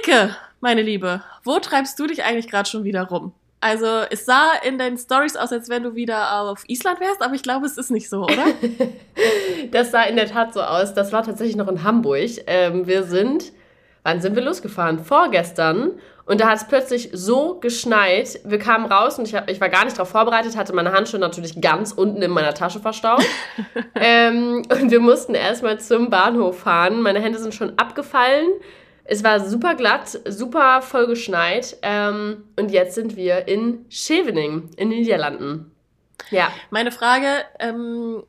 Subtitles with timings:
[0.00, 3.32] Rike, meine Liebe, wo treibst du dich eigentlich gerade schon wieder rum?
[3.60, 7.34] Also es sah in deinen Stories aus, als wenn du wieder auf Island wärst, aber
[7.34, 8.46] ich glaube, es ist nicht so, oder?
[9.70, 10.94] das sah in der Tat so aus.
[10.94, 12.30] Das war tatsächlich noch in Hamburg.
[12.46, 13.52] Ähm, wir sind,
[14.02, 15.04] wann sind wir losgefahren?
[15.04, 15.92] Vorgestern.
[16.24, 18.40] Und da hat es plötzlich so geschneit.
[18.44, 21.20] Wir kamen raus und ich, hab, ich war gar nicht darauf vorbereitet, hatte meine Handschuhe
[21.20, 23.24] natürlich ganz unten in meiner Tasche verstaut.
[23.96, 27.02] ähm, und wir mussten erstmal zum Bahnhof fahren.
[27.02, 28.48] Meine Hände sind schon abgefallen.
[29.12, 31.76] Es war super glatt, super voll geschneit.
[31.82, 35.72] Ähm, und jetzt sind wir in Scheveningen, in den Niederlanden.
[36.30, 36.52] Ja.
[36.70, 37.26] Meine Frage,
[37.58, 38.22] ähm,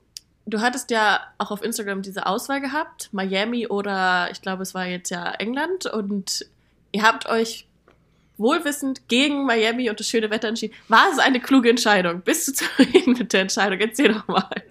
[0.47, 4.87] du hattest ja auch auf Instagram diese Auswahl gehabt, Miami oder ich glaube, es war
[4.87, 5.85] jetzt ja England.
[5.85, 6.47] Und
[6.91, 7.67] ihr habt euch
[8.39, 10.73] wohlwissend gegen Miami und das schöne Wetter entschieden.
[10.87, 12.21] War es eine kluge Entscheidung?
[12.21, 13.79] Bist du zufrieden mit der Entscheidung?
[13.79, 14.63] Erzähl doch mal.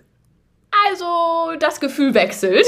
[0.88, 2.66] Also, das Gefühl wechselt.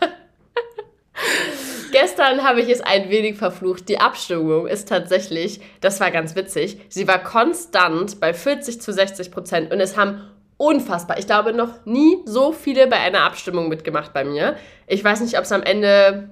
[1.94, 3.88] Gestern habe ich es ein wenig verflucht.
[3.88, 9.30] Die Abstimmung ist tatsächlich, das war ganz witzig, sie war konstant bei 40 zu 60
[9.30, 10.20] Prozent und es haben
[10.56, 14.56] unfassbar, ich glaube, noch nie so viele bei einer Abstimmung mitgemacht bei mir.
[14.88, 16.30] Ich weiß nicht, ob es am Ende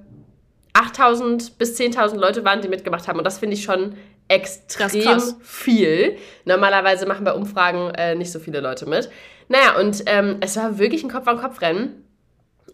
[0.72, 3.94] 8000 bis 10.000 Leute waren, die mitgemacht haben und das finde ich schon
[4.26, 6.16] extrem viel.
[6.44, 9.08] Normalerweise machen bei Umfragen äh, nicht so viele Leute mit.
[9.46, 12.02] Naja, und ähm, es war wirklich ein Kopf-an-Kopf-Rennen.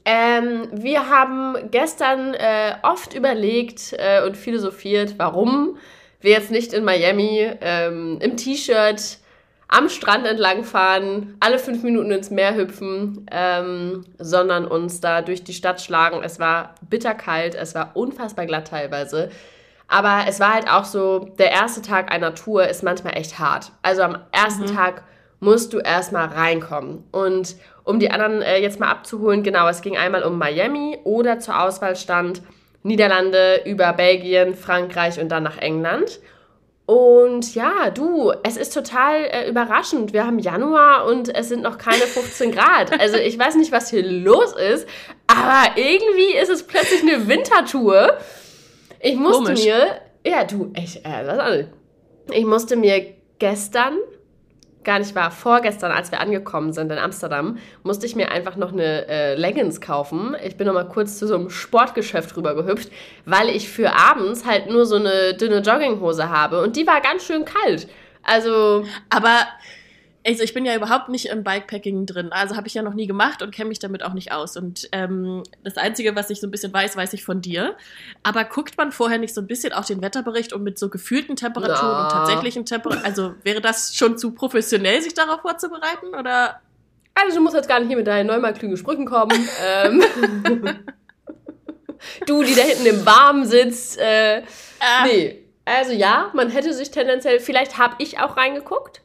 [0.05, 5.77] Ähm, wir haben gestern äh, oft überlegt äh, und philosophiert, warum
[6.21, 9.19] wir jetzt nicht in Miami ähm, im T-Shirt
[9.69, 15.53] am Strand entlangfahren, alle fünf Minuten ins Meer hüpfen, ähm, sondern uns da durch die
[15.53, 16.23] Stadt schlagen.
[16.25, 19.31] Es war bitterkalt, es war unfassbar glatt teilweise.
[19.87, 23.73] Aber es war halt auch so, der erste Tag einer Tour ist manchmal echt hart.
[23.83, 24.75] Also am ersten mhm.
[24.75, 25.03] Tag
[25.41, 27.05] musst du erstmal reinkommen.
[27.13, 31.39] Und um die anderen äh, jetzt mal abzuholen, genau, es ging einmal um Miami oder
[31.39, 32.43] zur Auswahl stand
[32.83, 36.21] Niederlande über Belgien, Frankreich und dann nach England.
[36.87, 40.15] Und ja, du, es ist total äh, überraschend.
[40.15, 42.99] Wir haben Januar und es sind noch keine 15 Grad.
[42.99, 44.89] Also ich weiß nicht, was hier los ist,
[45.27, 48.17] aber irgendwie ist es plötzlich eine Wintertour.
[49.01, 49.65] Ich musste Komisch.
[49.65, 51.67] mir, ja, du, ich, äh, was
[52.33, 53.99] Ich musste mir gestern
[54.89, 58.73] gar nicht wahr, vorgestern, als wir angekommen sind in Amsterdam, musste ich mir einfach noch
[58.73, 60.35] eine äh, Leggings kaufen.
[60.43, 62.91] Ich bin noch mal kurz zu so einem Sportgeschäft rübergehüpft,
[63.27, 67.27] weil ich für abends halt nur so eine dünne Jogginghose habe und die war ganz
[67.27, 67.87] schön kalt.
[68.23, 68.87] Also.
[69.11, 69.47] Aber
[70.29, 72.33] also ich bin ja überhaupt nicht im Bikepacking drin.
[72.33, 74.59] Also habe ich ja noch nie gemacht und kenne mich damit auch nicht aus.
[74.59, 77.77] Und ähm, das Einzige, was ich so ein bisschen weiß, weiß ich von dir.
[78.23, 81.35] Aber guckt man vorher nicht so ein bisschen auch den Wetterbericht und mit so gefühlten
[81.35, 82.05] Temperaturen ja.
[82.05, 83.07] und tatsächlichen Temperaturen?
[83.07, 86.09] Also wäre das schon zu professionell, sich darauf vorzubereiten?
[86.09, 86.61] Oder?
[87.15, 89.49] Also du musst jetzt gar nicht hier mit deinen neunmal klugen Sprüchen kommen.
[89.65, 90.03] ähm.
[92.27, 93.99] du, die da hinten im Warmen sitzt.
[93.99, 94.43] Äh,
[94.81, 95.07] ah.
[95.07, 95.43] Nee.
[95.65, 99.03] Also ja, man hätte sich tendenziell, vielleicht habe ich auch reingeguckt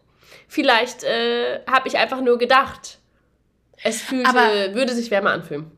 [0.54, 3.00] Vielleicht äh, habe ich einfach nur gedacht,
[3.84, 5.72] es fühlte, Aber würde sich wärmer anfühlen.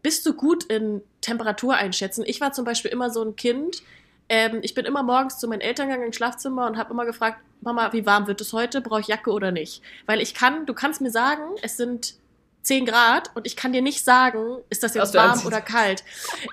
[0.00, 2.22] Bist du gut in Temperatur einschätzen?
[2.24, 3.82] Ich war zum Beispiel immer so ein Kind.
[4.28, 7.38] Ähm, ich bin immer morgens zu meinen Eltern gegangen ins Schlafzimmer und habe immer gefragt,
[7.62, 8.80] Mama, wie warm wird es heute?
[8.80, 9.82] Brauche ich Jacke oder nicht?
[10.06, 12.14] Weil ich kann, du kannst mir sagen, es sind
[12.62, 16.04] 10 Grad und ich kann dir nicht sagen, ist das jetzt warm oder kalt.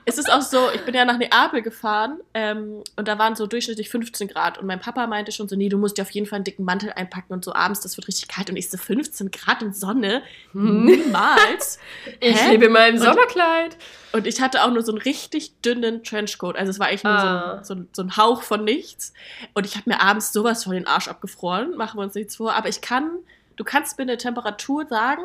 [0.05, 3.45] Es ist auch so, ich bin ja nach Neapel gefahren ähm, und da waren so
[3.45, 6.25] durchschnittlich 15 Grad und mein Papa meinte schon so, nee, du musst dir auf jeden
[6.25, 8.77] Fall einen dicken Mantel einpacken und so abends, das wird richtig kalt und ich so
[8.77, 10.85] 15 Grad und Sonne, hm.
[10.85, 11.77] niemals.
[12.19, 12.51] ich Hä?
[12.51, 13.77] lebe in meinem Sommerkleid.
[14.11, 17.13] Und, ich hatte auch nur so einen richtig dünnen Trenchcoat, also es war eigentlich nur
[17.13, 17.63] ah.
[17.63, 19.13] so, ein, so, so, ein Hauch von nichts
[19.53, 22.55] und ich habe mir abends sowas von den Arsch abgefroren, machen wir uns nichts vor,
[22.55, 23.11] aber ich kann,
[23.57, 25.21] du kannst mir eine Temperatur sagen,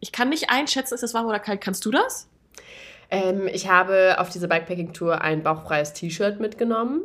[0.00, 1.60] ich kann nicht einschätzen, ist es warm oder kalt.
[1.60, 2.28] Kannst du das?
[3.10, 7.02] Ähm, ich habe auf diese Bikepacking-Tour ein bauchfreies T-Shirt mitgenommen.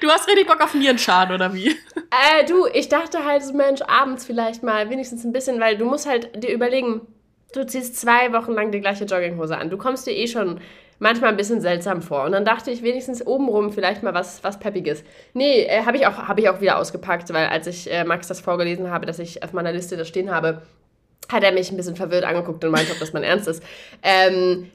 [0.00, 1.68] Du hast richtig Bock auf Nierenschaden, oder wie?
[1.68, 6.06] Äh, du, ich dachte halt, Mensch, abends vielleicht mal wenigstens ein bisschen, weil du musst
[6.06, 7.02] halt dir überlegen,
[7.54, 9.70] du ziehst zwei Wochen lang die gleiche Jogginghose an.
[9.70, 10.60] Du kommst dir eh schon
[11.02, 12.24] manchmal ein bisschen seltsam vor.
[12.24, 15.02] Und dann dachte ich wenigstens obenrum vielleicht mal was, was Peppiges.
[15.34, 18.28] Nee, äh, habe ich, auch, hab ich auch wieder ausgepackt, weil als ich äh, Max
[18.28, 20.62] das vorgelesen habe, dass ich auf meiner Liste das stehen habe,
[21.28, 23.62] hat er mich ein bisschen verwirrt angeguckt und meinte, ob das mein Ernst ist.
[24.02, 24.70] Ähm,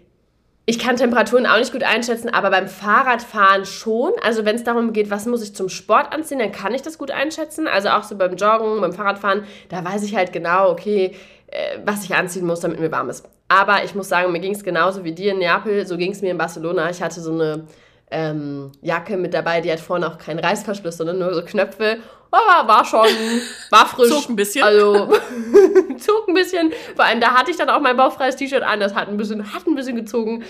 [0.66, 4.12] ich kann Temperaturen auch nicht gut einschätzen, aber beim Fahrradfahren schon.
[4.22, 6.98] Also wenn es darum geht, was muss ich zum Sport anziehen, dann kann ich das
[6.98, 7.68] gut einschätzen.
[7.68, 11.16] Also auch so beim Joggen, beim Fahrradfahren, da weiß ich halt genau, okay,
[11.86, 13.26] was ich anziehen muss, damit mir warm ist.
[13.48, 16.22] Aber ich muss sagen, mir ging es genauso wie dir in Neapel, so ging es
[16.22, 16.90] mir in Barcelona.
[16.90, 17.66] Ich hatte so eine
[18.12, 22.00] ähm, Jacke mit dabei, die hat vorne auch keinen Reißverschluss, sondern nur so Knöpfe.
[22.30, 23.08] Aber war schon,
[23.70, 24.10] war frisch.
[24.10, 24.64] Zog ein bisschen.
[24.64, 25.06] Also
[25.98, 26.74] zog ein bisschen.
[26.96, 28.80] Vor allem, da hatte ich dann auch mein bauchfreies T-Shirt an.
[28.80, 30.44] Das hat ein bisschen, hat ein bisschen gezogen.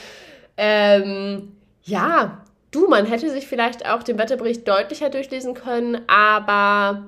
[0.58, 7.04] Ähm, ja, du, man hätte sich vielleicht auch den Wetterbericht deutlicher durchlesen können, aber.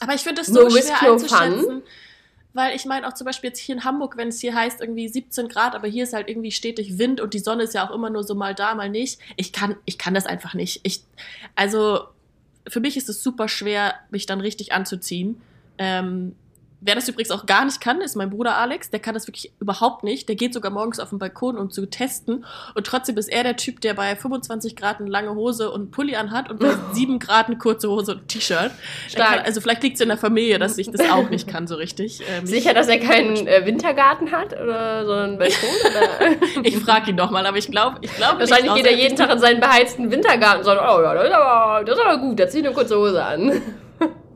[0.00, 1.62] Aber ich finde das so no schwer einzuschätzen.
[1.62, 1.82] Fun.
[2.56, 5.08] Weil ich meine auch zum Beispiel jetzt hier in Hamburg, wenn es hier heißt irgendwie
[5.08, 7.94] 17 Grad, aber hier ist halt irgendwie stetig Wind und die Sonne ist ja auch
[7.94, 9.20] immer nur so mal da, mal nicht.
[9.36, 10.80] Ich kann, ich kann das einfach nicht.
[10.82, 11.02] Ich,
[11.54, 12.04] also
[12.66, 15.38] für mich ist es super schwer, mich dann richtig anzuziehen.
[15.76, 16.34] Ähm,
[16.86, 18.90] Wer das übrigens auch gar nicht kann, ist mein Bruder Alex.
[18.90, 20.28] Der kann das wirklich überhaupt nicht.
[20.28, 22.44] Der geht sogar morgens auf den Balkon, um zu testen.
[22.76, 25.90] Und trotzdem ist er der Typ, der bei 25 Grad eine lange Hose und einen
[25.90, 28.70] Pulli anhat und bei 7 Grad eine kurze Hose und ein T-Shirt.
[29.18, 32.22] Also vielleicht liegt es in der Familie, dass ich das auch nicht kann so richtig.
[32.30, 35.68] Ähm, Sicher, dass er keinen äh, Wintergarten hat oder so einen Balkon?
[35.90, 36.62] Oder?
[36.62, 39.40] ich frage ihn nochmal, aber ich glaube, ich glaube Wahrscheinlich geht er jeden Tag in
[39.40, 42.48] seinen beheizten Wintergarten und sagt, oh ja, das ist aber, das ist aber gut, da
[42.48, 43.60] ziehe ich eine kurze Hose an.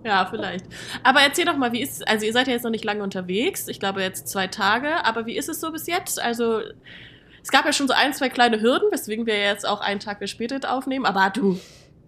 [0.05, 0.64] Ja, vielleicht.
[1.02, 2.02] Aber erzähl doch mal, wie ist es?
[2.06, 3.69] Also, ihr seid ja jetzt noch nicht lange unterwegs.
[3.69, 5.05] Ich glaube jetzt zwei Tage.
[5.05, 6.20] Aber wie ist es so bis jetzt?
[6.20, 6.61] Also,
[7.43, 10.19] es gab ja schon so ein, zwei kleine Hürden, weswegen wir jetzt auch einen Tag
[10.19, 11.06] verspätet aufnehmen.
[11.06, 11.58] Aber du,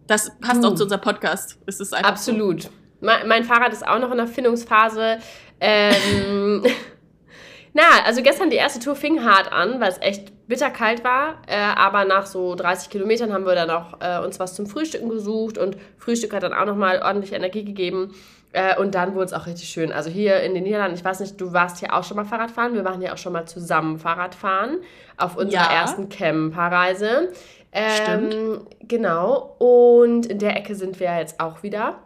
[0.06, 0.68] das passt du.
[0.68, 1.58] auch zu unserem Podcast.
[1.66, 2.62] Es ist einfach Absolut.
[2.62, 2.68] So.
[3.00, 5.18] Mein, mein Fahrrad ist auch noch in der Findungsphase.
[5.60, 6.64] Ähm,
[7.72, 11.38] na, also gestern die erste Tour fing hart an, weil es echt bitterkalt war.
[11.46, 15.08] Äh, aber nach so 30 Kilometern haben wir dann auch äh, uns was zum Frühstücken
[15.08, 18.14] gesucht und Frühstück hat dann auch nochmal ordentlich Energie gegeben.
[18.52, 19.92] Äh, und dann wurde es auch richtig schön.
[19.92, 22.74] Also hier in den Niederlanden, ich weiß nicht, du warst hier auch schon mal Fahrradfahren.
[22.74, 24.78] Wir waren ja auch schon mal zusammen Fahrradfahren
[25.16, 25.80] auf unserer ja.
[25.80, 27.32] ersten Camperreise.
[27.72, 28.66] Ähm, Stimmt.
[28.88, 29.56] Genau.
[29.58, 31.98] Und in der Ecke sind wir ja jetzt auch wieder.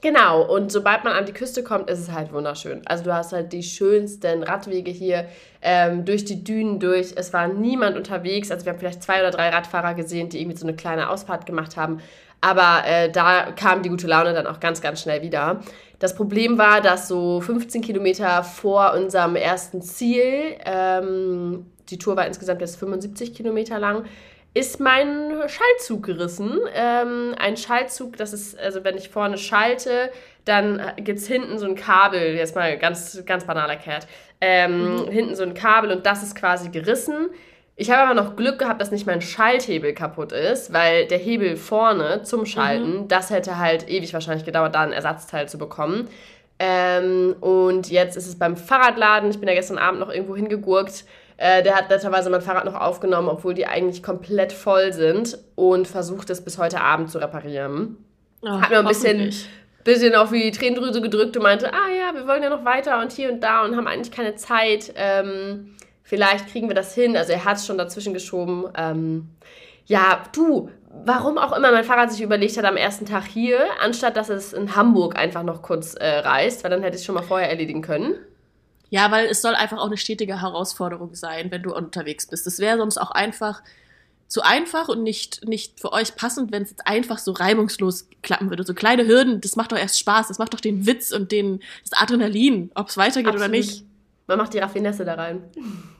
[0.00, 2.82] Genau, und sobald man an die Küste kommt, ist es halt wunderschön.
[2.86, 5.26] Also du hast halt die schönsten Radwege hier
[5.60, 7.14] ähm, durch die Dünen durch.
[7.16, 8.52] Es war niemand unterwegs.
[8.52, 11.46] Also wir haben vielleicht zwei oder drei Radfahrer gesehen, die irgendwie so eine kleine Ausfahrt
[11.46, 12.00] gemacht haben.
[12.40, 15.60] Aber äh, da kam die gute Laune dann auch ganz, ganz schnell wieder.
[15.98, 22.24] Das Problem war, dass so 15 Kilometer vor unserem ersten Ziel, ähm, die Tour war
[22.24, 24.04] insgesamt jetzt 75 Kilometer lang,
[24.58, 26.58] ist mein Schaltzug gerissen.
[26.74, 30.10] Ähm, ein Schaltzug, das ist, also wenn ich vorne schalte,
[30.44, 34.08] dann gibt es hinten so ein Kabel, jetzt mal ganz, ganz banal erklärt,
[34.40, 35.08] ähm, mhm.
[35.10, 37.28] hinten so ein Kabel und das ist quasi gerissen.
[37.76, 41.56] Ich habe aber noch Glück gehabt, dass nicht mein Schalthebel kaputt ist, weil der Hebel
[41.56, 43.08] vorne zum Schalten, mhm.
[43.08, 46.08] das hätte halt ewig wahrscheinlich gedauert, da ein Ersatzteil zu bekommen.
[46.58, 51.04] Ähm, und jetzt ist es beim Fahrradladen, ich bin ja gestern Abend noch irgendwo hingegurkt,
[51.38, 55.86] äh, der hat netterweise mein Fahrrad noch aufgenommen, obwohl die eigentlich komplett voll sind und
[55.86, 57.96] versucht es bis heute Abend zu reparieren.
[58.42, 59.32] Oh, hat mir ein bisschen,
[59.84, 63.12] bisschen auf die Tränendrüse gedrückt und meinte, ah ja, wir wollen ja noch weiter und
[63.12, 64.92] hier und da und haben eigentlich keine Zeit.
[64.96, 67.16] Ähm, vielleicht kriegen wir das hin.
[67.16, 68.64] Also er hat es schon dazwischen geschoben.
[68.76, 69.28] Ähm,
[69.86, 70.70] ja, du,
[71.04, 74.52] warum auch immer mein Fahrrad sich überlegt hat am ersten Tag hier, anstatt dass es
[74.52, 77.48] in Hamburg einfach noch kurz äh, reist, weil dann hätte ich es schon mal vorher
[77.48, 78.16] erledigen können.
[78.90, 82.46] Ja, weil es soll einfach auch eine stetige Herausforderung sein, wenn du unterwegs bist.
[82.46, 83.62] Es wäre sonst auch einfach
[84.28, 88.50] zu einfach und nicht, nicht für euch passend, wenn es jetzt einfach so reibungslos klappen
[88.50, 88.62] würde.
[88.62, 91.60] So kleine Hürden, das macht doch erst Spaß, das macht doch den Witz und den,
[91.88, 93.48] das Adrenalin, ob es weitergeht Absolut.
[93.48, 93.84] oder nicht.
[94.26, 95.42] Man macht die Raffinesse da rein.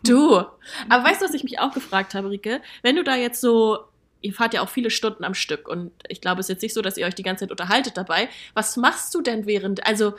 [0.04, 0.36] Du.
[0.36, 2.60] Aber weißt du, was ich mich auch gefragt habe, Rike?
[2.82, 3.78] Wenn du da jetzt so,
[4.20, 6.74] ihr fahrt ja auch viele Stunden am Stück und ich glaube, es ist jetzt nicht
[6.74, 8.28] so, dass ihr euch die ganze Zeit unterhaltet dabei.
[8.52, 10.12] Was machst du denn während, also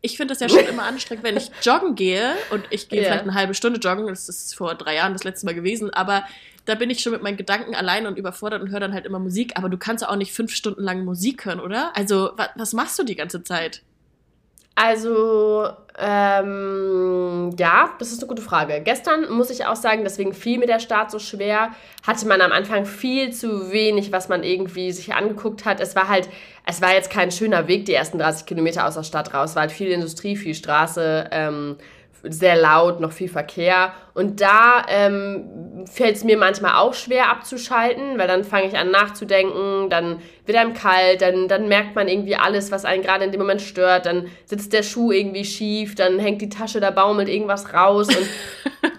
[0.00, 3.08] ich finde das ja schon immer anstrengend, wenn ich joggen gehe und ich gehe yeah.
[3.08, 6.24] vielleicht eine halbe Stunde joggen, das ist vor drei Jahren das letzte Mal gewesen, aber
[6.64, 9.18] da bin ich schon mit meinen Gedanken allein und überfordert und höre dann halt immer
[9.18, 11.96] Musik, aber du kannst auch nicht fünf Stunden lang Musik hören, oder?
[11.96, 13.82] Also, was, was machst du die ganze Zeit?
[14.80, 15.68] Also,
[15.98, 18.80] ähm, ja, das ist eine gute Frage.
[18.84, 21.70] Gestern muss ich auch sagen, deswegen fiel mir der Start so schwer,
[22.06, 25.80] hatte man am Anfang viel zu wenig, was man irgendwie sich angeguckt hat.
[25.80, 26.28] Es war halt,
[26.64, 29.56] es war jetzt kein schöner Weg, die ersten 30 Kilometer aus der Stadt raus.
[29.56, 31.76] War halt viel Industrie, viel Straße, ähm,
[32.22, 33.92] sehr laut, noch viel Verkehr.
[34.14, 38.90] Und da ähm, fällt es mir manchmal auch schwer abzuschalten, weil dann fange ich an
[38.90, 43.32] nachzudenken, dann wird einem kalt, dann, dann merkt man irgendwie alles, was einen gerade in
[43.32, 47.28] dem Moment stört, dann sitzt der Schuh irgendwie schief, dann hängt die Tasche, da baumelt
[47.28, 48.08] irgendwas raus.
[48.08, 48.28] Und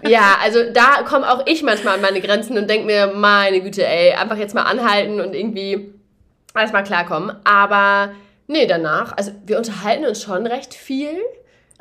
[0.08, 3.86] ja, also da komme auch ich manchmal an meine Grenzen und denke mir, meine Güte,
[3.86, 5.92] ey, einfach jetzt mal anhalten und irgendwie
[6.54, 7.36] erstmal klarkommen.
[7.44, 8.12] Aber
[8.46, 11.18] nee, danach, also wir unterhalten uns schon recht viel.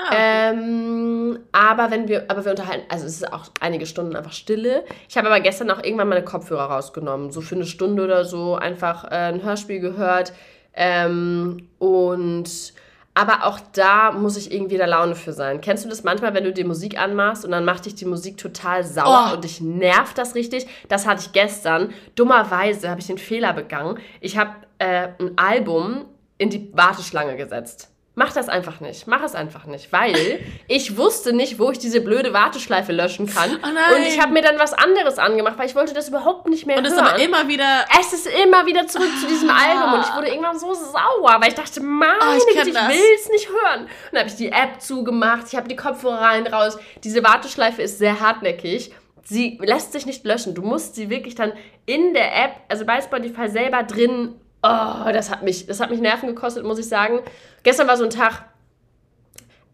[0.01, 0.15] Ah, okay.
[0.51, 4.86] ähm, aber wenn wir, aber wir unterhalten, also es ist auch einige Stunden einfach Stille.
[5.10, 8.56] Ich habe aber gestern auch irgendwann meine Kopfhörer rausgenommen, so für eine Stunde oder so,
[8.56, 10.32] einfach äh, ein Hörspiel gehört.
[10.74, 12.74] Ähm, und
[13.13, 15.60] aber auch da muss ich irgendwie der Laune für sein.
[15.60, 18.38] Kennst du das manchmal, wenn du dir Musik anmachst und dann macht dich die Musik
[18.38, 19.36] total sauer oh.
[19.36, 20.65] und dich nervt das richtig?
[20.88, 21.94] Das hatte ich gestern.
[22.15, 24.00] Dummerweise habe ich den Fehler begangen.
[24.22, 26.06] Ich habe äh, ein Album
[26.38, 27.89] in die Warteschlange gesetzt.
[28.20, 29.08] Mach das einfach nicht.
[29.08, 29.94] Mach es einfach nicht.
[29.94, 33.58] Weil ich wusste nicht, wo ich diese blöde Warteschleife löschen kann.
[33.64, 36.66] Oh und ich habe mir dann was anderes angemacht, weil ich wollte das überhaupt nicht
[36.66, 37.14] mehr Und es ist hören.
[37.14, 37.86] aber immer wieder.
[37.98, 41.48] es ist immer wieder zurück zu diesem Album und ich wurde irgendwann so sauer, weil
[41.48, 43.84] ich dachte, meine Oh, ich Güte, ich will es nicht hören.
[43.84, 46.78] Und dann habe ich die App zugemacht, ich habe die Kopfhörer rein, raus.
[47.06, 48.92] Diese Warteschleife ist sehr hartnäckig.
[49.24, 50.56] Sie lässt sich nicht löschen.
[50.56, 51.54] Du musst sie wirklich dann
[51.86, 54.36] in der App, also bei Spotify selber drin.
[54.62, 57.20] Oh, das hat mich, das hat mich Nerven gekostet, muss ich sagen.
[57.63, 58.44] Gestern war so ein Tag,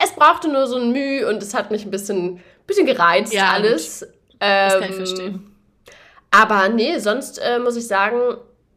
[0.04, 3.51] es brauchte nur so ein Mühe und es hat mich ein bisschen, bisschen gereizt Ja,
[3.51, 4.01] alles.
[4.39, 5.56] Das kann ich Ähm, verstehen.
[6.32, 8.20] aber nee, sonst äh, muss ich sagen,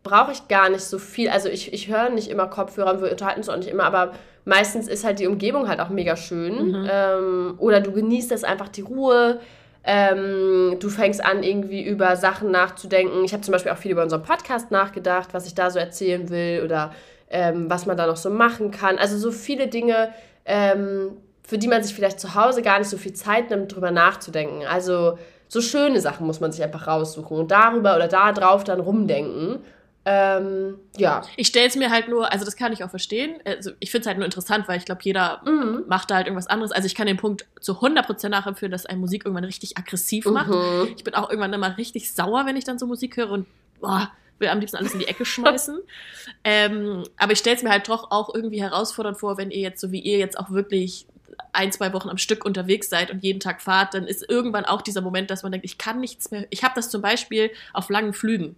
[0.02, 1.28] brauche ich gar nicht so viel.
[1.28, 4.12] Also ich, ich höre nicht immer Kopfhörer und wir unterhalten uns auch nicht immer, aber
[4.46, 6.68] meistens ist halt die Umgebung halt auch mega schön.
[6.68, 6.88] Mhm.
[6.90, 9.40] Ähm, oder du genießt das einfach die Ruhe.
[9.90, 13.24] Ähm, du fängst an, irgendwie über Sachen nachzudenken.
[13.24, 16.28] Ich habe zum Beispiel auch viel über unseren Podcast nachgedacht, was ich da so erzählen
[16.28, 16.92] will oder
[17.30, 18.98] ähm, was man da noch so machen kann.
[18.98, 20.12] Also so viele Dinge,
[20.44, 23.90] ähm, für die man sich vielleicht zu Hause gar nicht so viel Zeit nimmt, drüber
[23.90, 24.66] nachzudenken.
[24.66, 25.18] Also
[25.48, 29.60] so schöne Sachen muss man sich einfach raussuchen und darüber oder da drauf dann rumdenken.
[30.10, 31.20] Ähm, ja.
[31.36, 33.34] Ich stelle es mir halt nur, also das kann ich auch verstehen.
[33.44, 35.84] Also ich finde es halt nur interessant, weil ich glaube, jeder Mhm.
[35.86, 36.72] macht da halt irgendwas anderes.
[36.72, 40.48] Also ich kann den Punkt zu 100% nachempfinden, dass eine Musik irgendwann richtig aggressiv macht.
[40.48, 40.94] Mhm.
[40.96, 43.46] Ich bin auch irgendwann immer richtig sauer, wenn ich dann so Musik höre und
[43.80, 45.78] boah, will am liebsten alles in die Ecke schmeißen.
[46.44, 49.80] ähm, aber ich stelle es mir halt doch auch irgendwie herausfordernd vor, wenn ihr jetzt,
[49.82, 51.06] so wie ihr jetzt auch wirklich
[51.52, 54.80] ein, zwei Wochen am Stück unterwegs seid und jeden Tag fahrt, dann ist irgendwann auch
[54.80, 56.46] dieser Moment, dass man denkt, ich kann nichts mehr.
[56.48, 58.56] Ich habe das zum Beispiel auf langen Flügen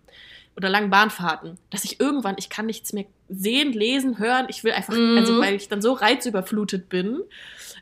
[0.57, 4.47] oder langen Bahnfahrten, dass ich irgendwann, ich kann nichts mehr sehen, lesen, hören.
[4.49, 5.17] Ich will einfach, Mhm.
[5.19, 7.21] also weil ich dann so reizüberflutet bin,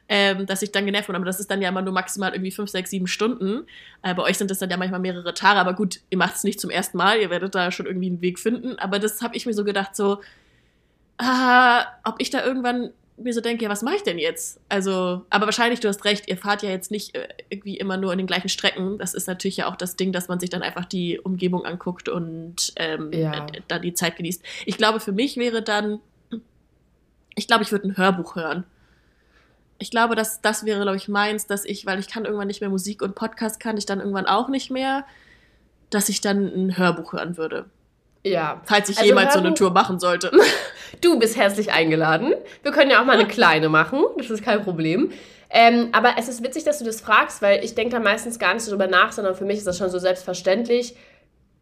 [0.08, 1.16] ähm, dass ich dann genervt bin.
[1.16, 3.66] Aber das ist dann ja immer nur maximal irgendwie fünf, sechs, sieben Stunden.
[4.02, 5.58] Äh, bei euch sind das dann ja manchmal mehrere Tage.
[5.58, 7.18] Aber gut, ihr macht es nicht zum ersten Mal.
[7.18, 8.78] Ihr werdet da schon irgendwie einen Weg finden.
[8.78, 10.20] Aber das habe ich mir so gedacht, so,
[11.18, 14.60] ah, ob ich da irgendwann mir so denke, ja, was mache ich denn jetzt?
[14.68, 18.12] Also, aber wahrscheinlich, du hast recht, ihr fahrt ja jetzt nicht äh, irgendwie immer nur
[18.12, 18.98] in den gleichen Strecken.
[18.98, 22.08] Das ist natürlich ja auch das Ding, dass man sich dann einfach die Umgebung anguckt
[22.08, 23.46] und ähm, Ja.
[23.46, 24.42] äh, dann die Zeit genießt.
[24.66, 26.00] Ich glaube, für mich wäre dann,
[27.34, 28.64] ich glaube, ich würde ein Hörbuch hören.
[29.80, 32.60] Ich glaube, dass das wäre, glaube ich, meins, dass ich, weil ich kann irgendwann nicht
[32.60, 35.04] mehr Musik und Podcast kann ich dann irgendwann auch nicht mehr,
[35.90, 37.66] dass ich dann ein Hörbuch hören würde.
[38.24, 38.60] Ja.
[38.64, 40.30] Falls ich Also jemals so eine Tour machen sollte.
[41.02, 42.32] Du bist herzlich eingeladen.
[42.62, 44.02] Wir können ja auch mal eine kleine machen.
[44.16, 45.12] Das ist kein Problem.
[45.50, 48.54] Ähm, aber es ist witzig, dass du das fragst, weil ich denke da meistens gar
[48.54, 50.96] nicht so drüber nach, sondern für mich ist das schon so selbstverständlich,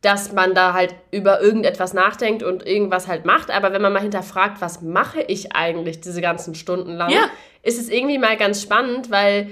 [0.01, 3.51] dass man da halt über irgendetwas nachdenkt und irgendwas halt macht.
[3.51, 7.29] Aber wenn man mal hinterfragt, was mache ich eigentlich diese ganzen Stunden lang, Ja.
[7.63, 9.49] ist es irgendwie mal ganz spannend, weil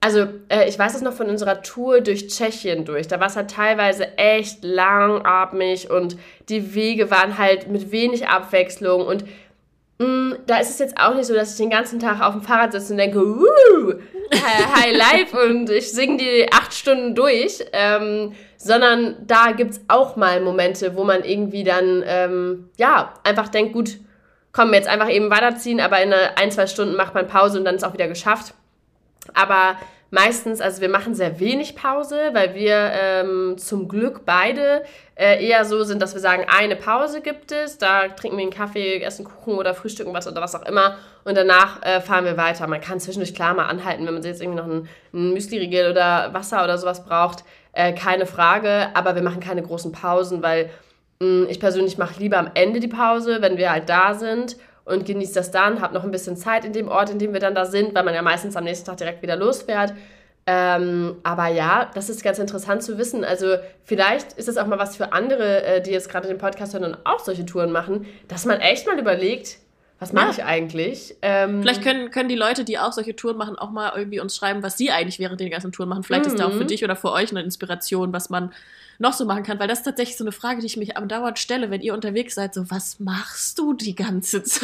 [0.00, 3.06] also, äh, ich weiß es noch von unserer Tour durch Tschechien durch.
[3.06, 6.16] Da war es halt teilweise echt langatmig und
[6.48, 9.06] die Wege waren halt mit wenig Abwechslung.
[9.06, 9.24] Und
[9.98, 12.42] mh, da ist es jetzt auch nicht so, dass ich den ganzen Tag auf dem
[12.42, 13.94] Fahrrad sitze und denke, Woo,
[14.32, 17.62] High High Life und ich singe die acht Stunden durch.
[17.72, 23.48] Ähm, sondern da gibt es auch mal Momente, wo man irgendwie dann, ähm, ja, einfach
[23.48, 23.98] denkt, gut,
[24.52, 27.64] komm, jetzt einfach eben weiterziehen, aber in eine, ein, zwei Stunden macht man Pause und
[27.64, 28.54] dann ist auch wieder geschafft.
[29.34, 29.76] Aber
[30.10, 34.82] meistens, also wir machen sehr wenig Pause, weil wir ähm, zum Glück beide
[35.14, 38.52] äh, eher so sind, dass wir sagen, eine Pause gibt es, da trinken wir einen
[38.52, 40.96] Kaffee, essen Kuchen oder frühstücken was oder was auch immer.
[41.24, 42.66] Und danach äh, fahren wir weiter.
[42.66, 46.32] Man kann zwischendurch klar mal anhalten, wenn man jetzt irgendwie noch ein, ein Müsli-Riegel oder
[46.34, 50.70] Wasser oder sowas braucht, äh, keine Frage, aber wir machen keine großen Pausen, weil
[51.20, 54.56] mh, ich persönlich mache lieber am Ende die Pause, wenn wir halt da sind
[54.90, 57.40] und genieße das dann, habe noch ein bisschen Zeit in dem Ort, in dem wir
[57.40, 59.94] dann da sind, weil man ja meistens am nächsten Tag direkt wieder losfährt.
[60.46, 63.24] Ähm, aber ja, das ist ganz interessant zu wissen.
[63.24, 66.74] Also vielleicht ist das auch mal was für andere, äh, die jetzt gerade den Podcast
[66.74, 69.58] hören und auch solche Touren machen, dass man echt mal überlegt,
[70.00, 70.30] was mache Ja.
[70.32, 71.14] ich eigentlich?
[71.22, 74.34] Ähm, Vielleicht können, können die Leute, die auch solche Touren machen, auch mal irgendwie uns
[74.34, 76.02] schreiben, was sie eigentlich während den ganzen Touren machen.
[76.02, 76.68] Vielleicht ist da auch für Mhm.
[76.68, 78.52] dich oder für euch eine Inspiration, was man
[78.98, 81.08] noch so machen kann, weil das ist tatsächlich so eine Frage, die ich mich am
[81.08, 84.62] Dauer stelle, wenn ihr unterwegs seid, so, was machst du die ganze Zeit?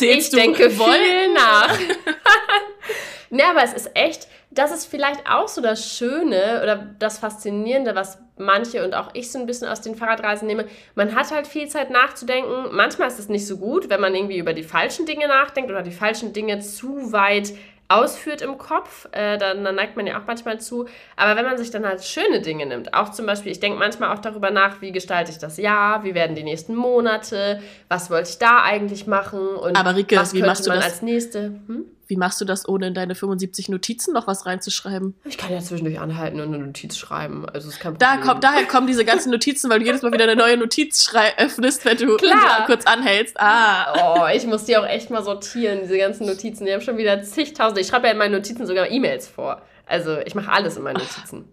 [0.00, 1.76] ich denke voll nach.
[3.30, 7.94] ne, aber es ist echt, das ist vielleicht auch so das Schöne oder das Faszinierende,
[7.94, 10.66] was manche und auch ich so ein bisschen aus den Fahrradreisen nehme.
[10.94, 12.68] Man hat halt viel Zeit nachzudenken.
[12.72, 15.82] Manchmal ist es nicht so gut, wenn man irgendwie über die falschen Dinge nachdenkt oder
[15.82, 17.52] die falschen Dinge zu weit
[17.90, 20.86] ausführt im Kopf, äh, dann, dann neigt man ja auch manchmal zu.
[21.16, 24.14] Aber wenn man sich dann halt schöne Dinge nimmt, auch zum Beispiel, ich denke manchmal
[24.14, 28.28] auch darüber nach, wie gestalte ich das Jahr, wie werden die nächsten Monate, was wollte
[28.28, 30.86] ich da eigentlich machen und Aber Rike, was wie könnte machst du man das?
[30.86, 31.44] als nächste.
[31.66, 31.86] Hm?
[32.08, 35.14] Wie machst du das, ohne in deine 75 Notizen noch was reinzuschreiben?
[35.24, 37.46] Ich kann ja zwischendurch anhalten und eine Notiz schreiben.
[37.46, 40.24] Also ist kein Da kommt, daher kommen diese ganzen Notizen, weil du jedes Mal wieder
[40.24, 42.64] eine neue Notiz öffnest, wenn du Klar.
[42.64, 43.38] kurz anhältst.
[43.38, 44.16] Ah.
[44.16, 46.64] Oh, ich muss die auch echt mal sortieren, diese ganzen Notizen.
[46.64, 47.82] Die haben schon wieder zigtausende.
[47.82, 49.60] Ich schreibe ja in meinen Notizen sogar E-Mails vor.
[49.84, 51.44] Also ich mache alles in meinen Notizen.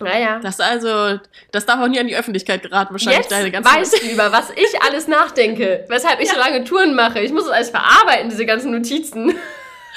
[0.00, 0.38] Naja.
[0.42, 1.18] Das also,
[1.50, 4.30] das darf auch nie an die Öffentlichkeit geraten, wahrscheinlich Jetzt deine ganzen weißt du, über
[4.32, 5.86] was ich alles nachdenke.
[5.88, 7.20] Weshalb ich so lange Touren mache.
[7.20, 9.34] Ich muss das alles verarbeiten, diese ganzen Notizen.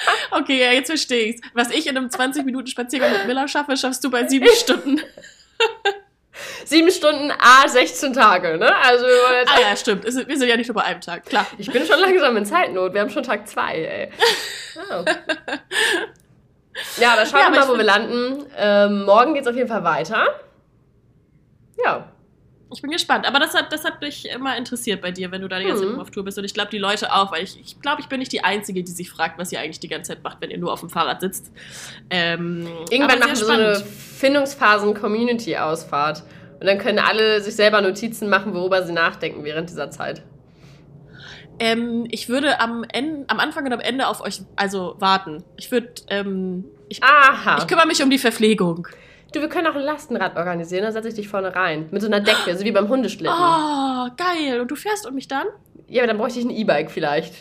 [0.30, 1.40] Okay, ja, jetzt verstehe ich's.
[1.54, 5.00] Was ich in einem 20 Minuten Spaziergang mit Miller schaffe, schaffst du bei sieben Stunden.
[6.64, 8.74] Sieben Stunden, a 16 Tage, ne?
[8.76, 10.04] Also Ah ja, stimmt.
[10.04, 11.46] Wir sind ja nicht nur bei einem Tag, klar.
[11.58, 12.94] ich bin schon langsam in Zeitnot.
[12.94, 14.10] Wir haben schon Tag zwei, ey.
[14.90, 15.04] Oh.
[16.98, 18.46] Ja, aber schauen Ja, wir mal, wo wir landen.
[18.56, 20.26] Ähm, morgen geht's auf jeden Fall weiter.
[21.84, 22.11] Ja.
[22.74, 23.26] Ich bin gespannt.
[23.26, 25.82] Aber das hat, das hat mich immer interessiert bei dir, wenn du da die ganze
[25.84, 26.00] Zeit Mhm.
[26.00, 26.38] auf Tour bist.
[26.38, 28.82] Und ich glaube, die Leute auch, weil ich, ich glaube, ich bin nicht die Einzige,
[28.82, 30.88] die sich fragt, was ihr eigentlich die ganze Zeit macht, wenn ihr nur auf dem
[30.90, 31.52] Fahrrad sitzt.
[32.10, 33.82] Ähm, Irgendwann machen wir so eine.
[35.02, 36.22] Findungsphasen-Community-Ausfahrt.
[36.60, 40.22] Und dann können alle sich selber Notizen machen, worüber sie nachdenken während dieser Zeit.
[41.58, 45.44] Ähm, ich würde am, Ende, am Anfang und am Ende auf euch also warten.
[45.56, 48.88] Ich würde, ähm, ich, ich kümmere mich um die Verpflegung.
[49.32, 51.88] Du, wir können auch ein Lastenrad organisieren, da setze ich dich vorne rein.
[51.90, 53.34] Mit so einer Decke, so wie beim Hundeschlitten.
[53.36, 54.60] Oh, geil.
[54.60, 55.46] Und du fährst um mich dann?
[55.88, 57.34] Ja, aber dann bräuchte ich ein E-Bike vielleicht.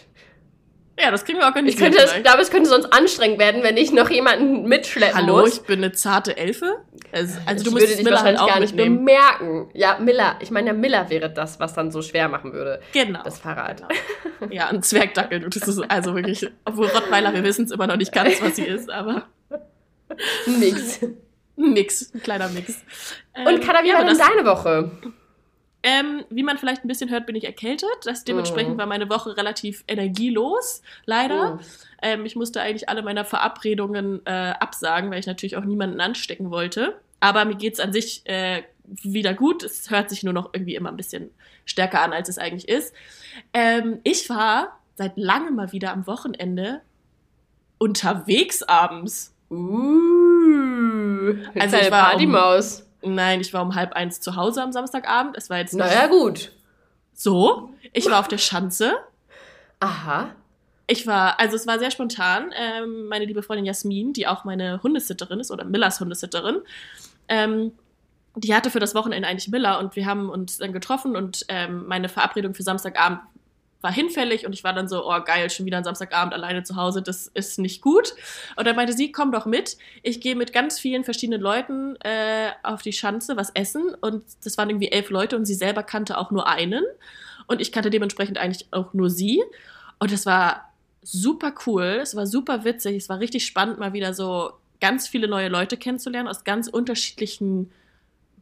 [1.00, 1.80] Ja, das kriegen wir Ich organisiert.
[1.84, 2.26] könnte, es, vielleicht.
[2.26, 5.54] glaube, es könnte sonst anstrengend werden, wenn ich noch jemanden mitschleppen Hallo, muss.
[5.58, 6.78] ich bin eine zarte Elfe.
[7.12, 8.98] Also, also ich du müsstest dich Miller halt wahrscheinlich auch gar nicht mitnehmen.
[9.06, 9.70] bemerken.
[9.74, 10.36] Ja, Miller.
[10.42, 12.82] Ich meine, ja, Miller wäre das, was dann so schwer machen würde.
[12.94, 13.22] Genau.
[13.24, 13.82] Das Fahrrad.
[14.52, 15.40] Ja, ein Zwergdackel.
[15.40, 18.56] Du, Das ist also wirklich, obwohl Rottweiler, wir wissen es immer noch nicht ganz, was
[18.58, 19.24] sie ist, aber
[20.46, 21.00] Nix.
[21.62, 22.84] Mix, ein kleiner Mix.
[23.36, 24.92] Ähm, Und Kada, wie ja, war denn deine Woche?
[25.84, 27.90] ähm, Wie man vielleicht ein bisschen hört, bin ich erkältet.
[28.04, 28.78] Das, dementsprechend Mhm.
[28.80, 31.60] war meine Woche relativ energielos, leider.
[31.60, 31.66] Oh.
[32.02, 36.52] Ähm, ich musste eigentlich alle meine Verabredungen äh, absagen, weil ich natürlich auch niemanden anstecken
[36.52, 37.00] wollte.
[37.20, 39.64] Aber mir geht's an sich äh, wieder gut.
[39.64, 41.32] Es hört sich nur noch irgendwie immer ein bisschen
[41.66, 42.94] stärker an, als es eigentlich ist.
[43.54, 46.82] Ähm, ich war seit langem mal wieder am Wochenende
[47.78, 49.34] unterwegs abends.
[49.50, 50.31] Uh.
[51.56, 52.86] Also Also ich war um- Partymaus.
[53.04, 55.36] Nein, ich war um halb eins zu Hause am Samstagabend.
[55.38, 56.52] Es war jetzt Naja, gut.
[57.14, 57.72] so.
[57.94, 58.94] Ich war auf der Schanze.
[59.80, 60.30] Aha.
[60.88, 62.52] Ich war, also es war sehr spontan.
[62.56, 66.58] Ähm, meine liebe Freundin Jasmin, die auch meine Hundesitterin ist oder Millers Hundesitterin,
[67.28, 67.72] ähm,
[68.36, 71.86] die hatte für das Wochenende eigentlich Miller und wir haben uns dann getroffen und ähm,
[71.88, 73.20] meine Verabredung für Samstagabend
[73.82, 76.76] war hinfällig und ich war dann so, oh geil, schon wieder ein Samstagabend alleine zu
[76.76, 78.14] Hause, das ist nicht gut.
[78.56, 79.78] Und dann meinte sie, komm doch mit.
[80.04, 84.58] Ich gehe mit ganz vielen verschiedenen Leuten äh, auf die Schanze was essen und das
[84.58, 86.84] waren irgendwie elf Leute und sie selber kannte auch nur einen
[87.48, 89.44] und ich kannte dementsprechend eigentlich auch nur sie.
[90.00, 94.14] Und es war super cool, es war super witzig, es war richtig spannend, mal wieder
[94.14, 97.72] so ganz viele neue Leute kennenzulernen aus ganz unterschiedlichen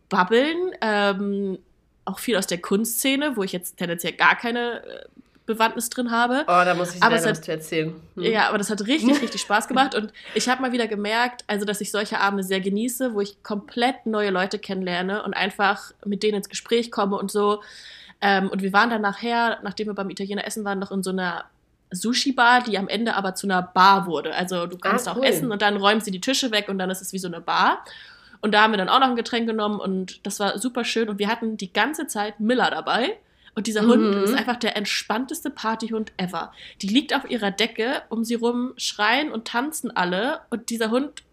[0.09, 0.71] Bubbeln.
[0.81, 1.59] Ähm,
[2.05, 5.05] auch viel aus der Kunstszene, wo ich jetzt tendenziell gar keine äh,
[5.49, 6.43] Bewandtnis drin habe.
[6.43, 7.93] Oh, da muss ich Aber es hat- zu erzählen.
[8.15, 8.23] Hm.
[8.23, 9.95] Ja, aber das hat richtig, richtig Spaß gemacht.
[9.95, 13.43] Und ich habe mal wieder gemerkt, also dass ich solche Abende sehr genieße, wo ich
[13.43, 17.61] komplett neue Leute kennenlerne und einfach mit denen ins Gespräch komme und so.
[18.21, 21.09] Ähm, und wir waren dann nachher, nachdem wir beim Italiener essen waren, noch in so
[21.09, 21.45] einer
[21.91, 24.33] Sushi-Bar, die am Ende aber zu einer Bar wurde.
[24.35, 25.25] Also du kannst Ah, auch cool.
[25.25, 27.41] essen und dann räumen sie die Tische weg und dann ist es wie so eine
[27.41, 27.83] Bar.
[28.41, 31.09] Und da haben wir dann auch noch ein Getränk genommen und das war super schön.
[31.09, 33.17] Und wir hatten die ganze Zeit Miller dabei.
[33.59, 34.23] Und dieser Hund Mhm.
[34.23, 36.53] ist einfach der entspannteste Partyhund ever.
[36.81, 40.39] Die liegt auf ihrer Decke, um sie rum schreien und tanzen alle.
[40.49, 41.23] Und dieser Hund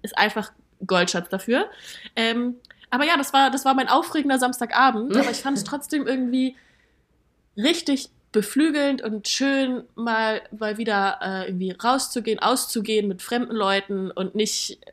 [0.00, 0.50] ist einfach
[0.86, 1.66] Goldschatz dafür.
[2.16, 2.54] Ähm,
[2.88, 5.14] aber ja, das war, das war mein aufregender Samstagabend.
[5.14, 6.56] Aber ich fand es trotzdem irgendwie
[7.54, 14.34] richtig beflügelnd und schön, mal, mal wieder äh, irgendwie rauszugehen, auszugehen mit fremden Leuten und
[14.34, 14.92] nicht äh,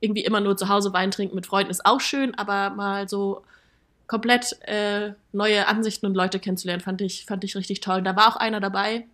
[0.00, 3.42] irgendwie immer nur zu Hause Wein trinken mit Freunden ist auch schön, aber mal so
[4.12, 7.96] komplett äh, neue Ansichten und Leute kennenzulernen, fand ich, fand ich richtig toll.
[7.96, 9.06] Und da war auch einer dabei,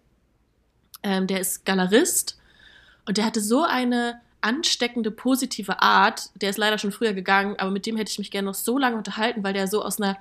[1.05, 2.37] ähm, der ist Galerist
[3.07, 6.31] und der hatte so eine ansteckende, positive Art.
[6.35, 8.77] Der ist leider schon früher gegangen, aber mit dem hätte ich mich gerne noch so
[8.77, 10.17] lange unterhalten, weil der so aus einer,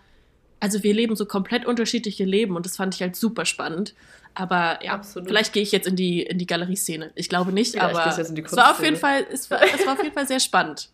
[0.59, 3.95] also wir leben so komplett unterschiedliche Leben und das fand ich halt super spannend.
[4.35, 5.27] Aber ja, Absolut.
[5.27, 7.09] vielleicht gehe ich jetzt in die, in die Galerieszene.
[7.15, 10.03] Ich glaube nicht, Vielleicht aber es war auf jeden Fall, es war, es war auf
[10.03, 10.91] jeden Fall sehr spannend.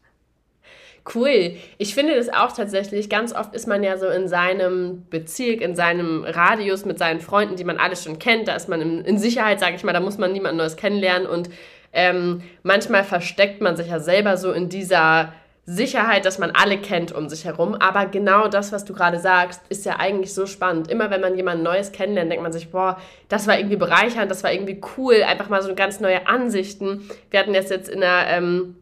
[1.13, 1.57] Cool.
[1.77, 3.09] Ich finde das auch tatsächlich.
[3.09, 7.57] Ganz oft ist man ja so in seinem Bezirk, in seinem Radius mit seinen Freunden,
[7.57, 8.47] die man alle schon kennt.
[8.47, 9.91] Da ist man in, in Sicherheit, sage ich mal.
[9.91, 11.27] Da muss man niemand Neues kennenlernen.
[11.27, 11.49] Und
[11.91, 15.33] ähm, manchmal versteckt man sich ja selber so in dieser
[15.65, 17.75] Sicherheit, dass man alle kennt um sich herum.
[17.75, 20.89] Aber genau das, was du gerade sagst, ist ja eigentlich so spannend.
[20.89, 24.43] Immer wenn man jemand Neues kennenlernt, denkt man sich, boah, das war irgendwie bereichernd, das
[24.43, 27.09] war irgendwie cool, einfach mal so ganz neue Ansichten.
[27.29, 28.75] Wir hatten das jetzt in der ähm,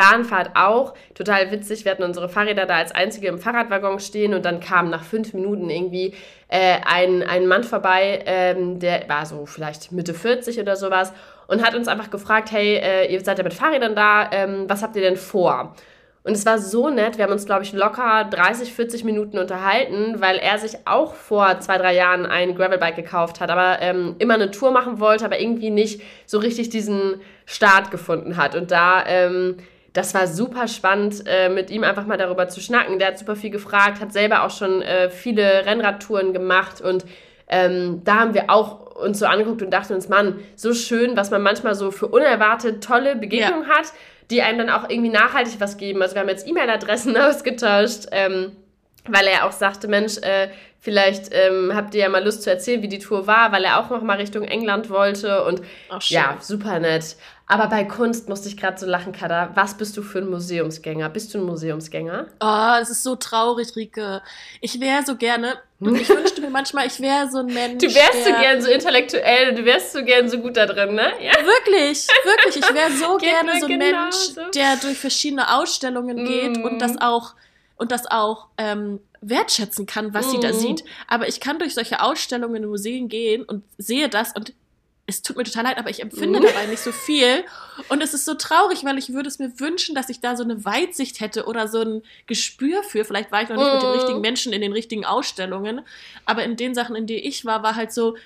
[0.00, 1.84] Bahnfahrt auch, total witzig.
[1.84, 5.34] Wir hatten unsere Fahrräder da als einzige im Fahrradwaggon stehen und dann kam nach fünf
[5.34, 6.14] Minuten irgendwie
[6.48, 11.12] äh, ein, ein Mann vorbei, ähm, der war so vielleicht Mitte 40 oder sowas
[11.48, 14.82] und hat uns einfach gefragt, hey, äh, ihr seid ja mit Fahrrädern da, ähm, was
[14.82, 15.74] habt ihr denn vor?
[16.22, 17.16] Und es war so nett.
[17.16, 21.60] Wir haben uns, glaube ich, locker 30, 40 Minuten unterhalten, weil er sich auch vor
[21.60, 25.40] zwei, drei Jahren ein Gravelbike gekauft hat, aber ähm, immer eine Tour machen wollte, aber
[25.40, 28.54] irgendwie nicht so richtig diesen Start gefunden hat.
[28.54, 29.56] Und da, ähm,
[29.92, 32.98] das war super spannend, äh, mit ihm einfach mal darüber zu schnacken.
[32.98, 37.04] Der hat super viel gefragt, hat selber auch schon äh, viele Rennradtouren gemacht und
[37.48, 41.30] ähm, da haben wir auch uns so angeguckt und dachten uns, Mann, so schön, was
[41.30, 43.76] man manchmal so für unerwartet tolle Begegnungen ja.
[43.76, 43.92] hat
[44.30, 46.00] die einem dann auch irgendwie nachhaltig was geben.
[46.02, 48.52] Also wir haben jetzt E-Mail-Adressen ausgetauscht, ähm,
[49.08, 50.48] weil er auch sagte, Mensch, äh,
[50.78, 53.80] vielleicht ähm, habt ihr ja mal Lust zu erzählen, wie die Tour war, weil er
[53.80, 57.16] auch noch mal Richtung England wollte und Ach, ja, super nett.
[57.50, 59.50] Aber bei Kunst musste ich gerade so lachen, Kada.
[59.56, 61.08] Was bist du für ein Museumsgänger?
[61.08, 62.28] Bist du ein Museumsgänger?
[62.38, 64.22] Oh, es ist so traurig, Rike.
[64.60, 67.84] Ich wäre so gerne, ich wünschte mir manchmal, ich wäre so ein Mensch.
[67.84, 71.10] Du wärst so gern so intellektuell, du wärst so gern so gut da drin, ne?
[71.20, 71.32] Ja.
[71.44, 72.56] Wirklich, wirklich.
[72.56, 74.42] Ich wäre so gerne so ein Mensch, so.
[74.54, 76.62] der durch verschiedene Ausstellungen geht mm.
[76.62, 77.34] und das auch,
[77.76, 80.30] und das auch ähm, wertschätzen kann, was mm.
[80.30, 80.56] sie da mhm.
[80.56, 80.84] sieht.
[81.08, 84.52] Aber ich kann durch solche Ausstellungen in Museen gehen und sehe das und
[85.10, 86.44] es tut mir total leid, aber ich empfinde mhm.
[86.44, 87.44] dabei nicht so viel.
[87.88, 90.44] Und es ist so traurig, weil ich würde es mir wünschen, dass ich da so
[90.44, 93.04] eine Weitsicht hätte oder so ein Gespür für.
[93.04, 93.94] Vielleicht war ich noch nicht mit den mhm.
[93.96, 95.82] richtigen Menschen in den richtigen Ausstellungen.
[96.24, 98.16] Aber in den Sachen, in denen ich war, war halt so,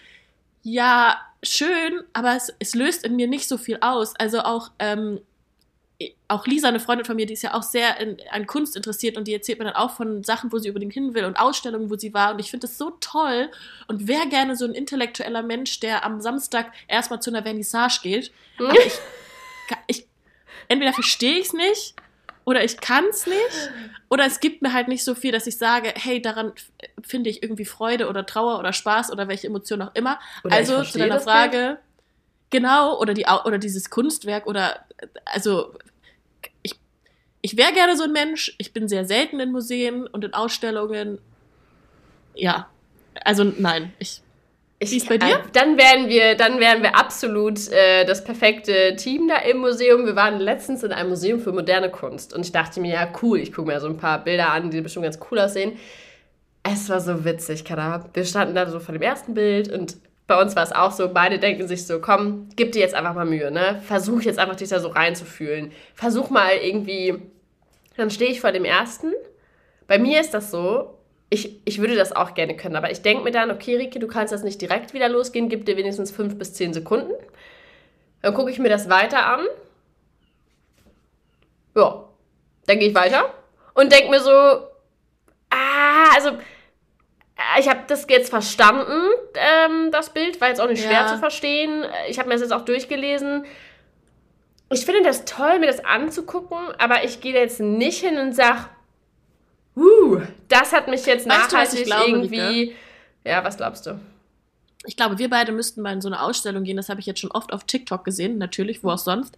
[0.63, 4.15] ja, schön, aber es, es löst in mir nicht so viel aus.
[4.17, 5.21] Also auch ähm,
[6.27, 9.17] auch Lisa, eine Freundin von mir, die ist ja auch sehr in, an Kunst interessiert
[9.17, 11.91] und die erzählt mir dann auch von Sachen, wo sie unbedingt hin will und Ausstellungen,
[11.91, 12.33] wo sie war.
[12.33, 13.51] Und ich finde das so toll
[13.87, 18.33] und wäre gerne so ein intellektueller Mensch, der am Samstag erstmal zu einer Vernissage geht.
[18.59, 18.99] Aber ich,
[19.87, 20.07] ich
[20.69, 21.95] entweder verstehe ich es nicht
[22.45, 23.71] oder ich kann es nicht
[24.09, 26.53] oder es gibt mir halt nicht so viel, dass ich sage, hey, daran
[27.03, 30.19] finde ich irgendwie Freude oder Trauer oder Spaß oder welche Emotion auch immer.
[30.43, 31.59] Oder also zu deiner Frage.
[31.59, 31.94] Nicht.
[32.55, 34.87] Genau, oder, die, oder dieses Kunstwerk oder
[35.25, 35.75] also
[36.63, 36.79] ich,
[37.41, 38.55] ich wäre gerne so ein Mensch.
[38.59, 41.19] Ich bin sehr selten in Museen und in Ausstellungen.
[42.37, 42.69] Ja,
[43.25, 44.21] also nein, ich.
[44.79, 45.35] Wie ist bei dir?
[45.35, 50.07] Äh, dann wären wir, dann wären wir absolut äh, das perfekte Team da im Museum.
[50.07, 53.41] Wir waren letztens in einem Museum für moderne Kunst und ich dachte mir, ja cool,
[53.41, 55.77] ich gucke mir so ein paar Bilder an, die bestimmt ganz cool aussehen.
[56.63, 58.09] Es war so witzig, Kada.
[58.15, 61.13] Wir standen da so vor dem ersten Bild und bei uns war es auch so,
[61.13, 63.81] beide denken sich so, komm, gib dir jetzt einfach mal Mühe, ne?
[63.85, 65.73] Versuch jetzt einfach dich da so reinzufühlen.
[65.95, 67.21] Versuch mal irgendwie,
[67.97, 69.13] dann stehe ich vor dem ersten.
[69.87, 73.25] Bei mir ist das so, ich, ich würde das auch gerne können, aber ich denke
[73.25, 76.39] mir dann, okay, Rike, du kannst das nicht direkt wieder losgehen, gib dir wenigstens fünf
[76.39, 77.13] bis zehn Sekunden.
[78.23, 79.41] Dann gucke ich mir das weiter an.
[81.77, 82.09] Ja,
[82.67, 83.35] dann gehe ich weiter
[83.75, 86.31] und denke mir so, ah, also
[87.59, 89.03] ich habe das jetzt verstanden,
[89.35, 91.07] ähm, das Bild, war jetzt auch nicht schwer ja.
[91.07, 91.85] zu verstehen.
[92.09, 93.45] Ich habe mir das jetzt auch durchgelesen.
[94.71, 98.67] Ich finde das toll, mir das anzugucken, aber ich gehe jetzt nicht hin und sage,
[99.77, 102.61] uh, das hat mich jetzt weißt nachhaltig du, glaube, irgendwie.
[102.63, 102.75] Rika?
[103.25, 104.01] Ja, was glaubst du?
[104.87, 106.77] Ich glaube, wir beide müssten mal in so eine Ausstellung gehen.
[106.77, 109.37] Das habe ich jetzt schon oft auf TikTok gesehen, natürlich, wo auch sonst.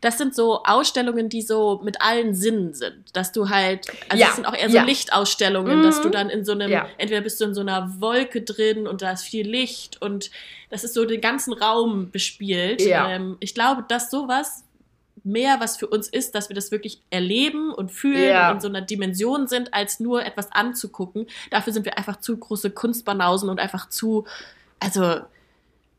[0.00, 3.04] Das sind so Ausstellungen, die so mit allen Sinnen sind.
[3.12, 4.26] Dass du halt, also ja.
[4.28, 4.84] das sind auch eher so ja.
[4.84, 5.82] Lichtausstellungen, mhm.
[5.82, 6.12] dass du mhm.
[6.12, 6.88] dann in so einem, ja.
[6.98, 10.30] entweder bist du in so einer Wolke drin und da ist viel Licht und
[10.70, 12.82] das ist so den ganzen Raum bespielt.
[12.84, 14.64] Ähm, ich glaube, dass sowas
[15.26, 18.50] mehr was für uns ist, dass wir das wirklich erleben und fühlen ja.
[18.50, 21.26] und in so einer Dimension sind, als nur etwas anzugucken.
[21.50, 24.24] Dafür sind wir einfach zu große Kunstbanausen und einfach zu
[24.80, 25.20] also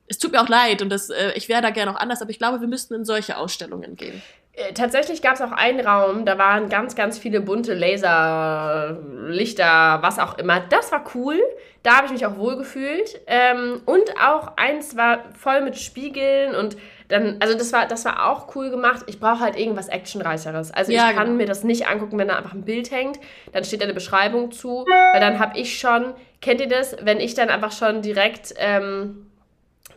[0.07, 2.31] es tut mir auch leid und das, äh, ich wäre da gerne auch anders, aber
[2.31, 4.21] ich glaube, wir müssten in solche Ausstellungen gehen.
[4.53, 9.99] Äh, tatsächlich gab es auch einen Raum, da waren ganz, ganz viele bunte Laser, Lichter,
[10.01, 10.61] was auch immer.
[10.61, 11.39] Das war cool.
[11.83, 13.21] Da habe ich mich auch wohl gefühlt.
[13.27, 16.75] Ähm, und auch eins war voll mit Spiegeln und
[17.07, 19.03] dann, also das war, das war auch cool gemacht.
[19.07, 20.71] Ich brauche halt irgendwas Actionreicheres.
[20.71, 21.37] Also ja, ich kann genau.
[21.37, 23.19] mir das nicht angucken, wenn da einfach ein Bild hängt.
[23.53, 27.19] Dann steht da eine Beschreibung zu, weil dann habe ich schon, kennt ihr das, wenn
[27.19, 29.27] ich dann einfach schon direkt, ähm,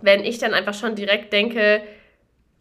[0.01, 1.83] wenn ich dann einfach schon direkt denke,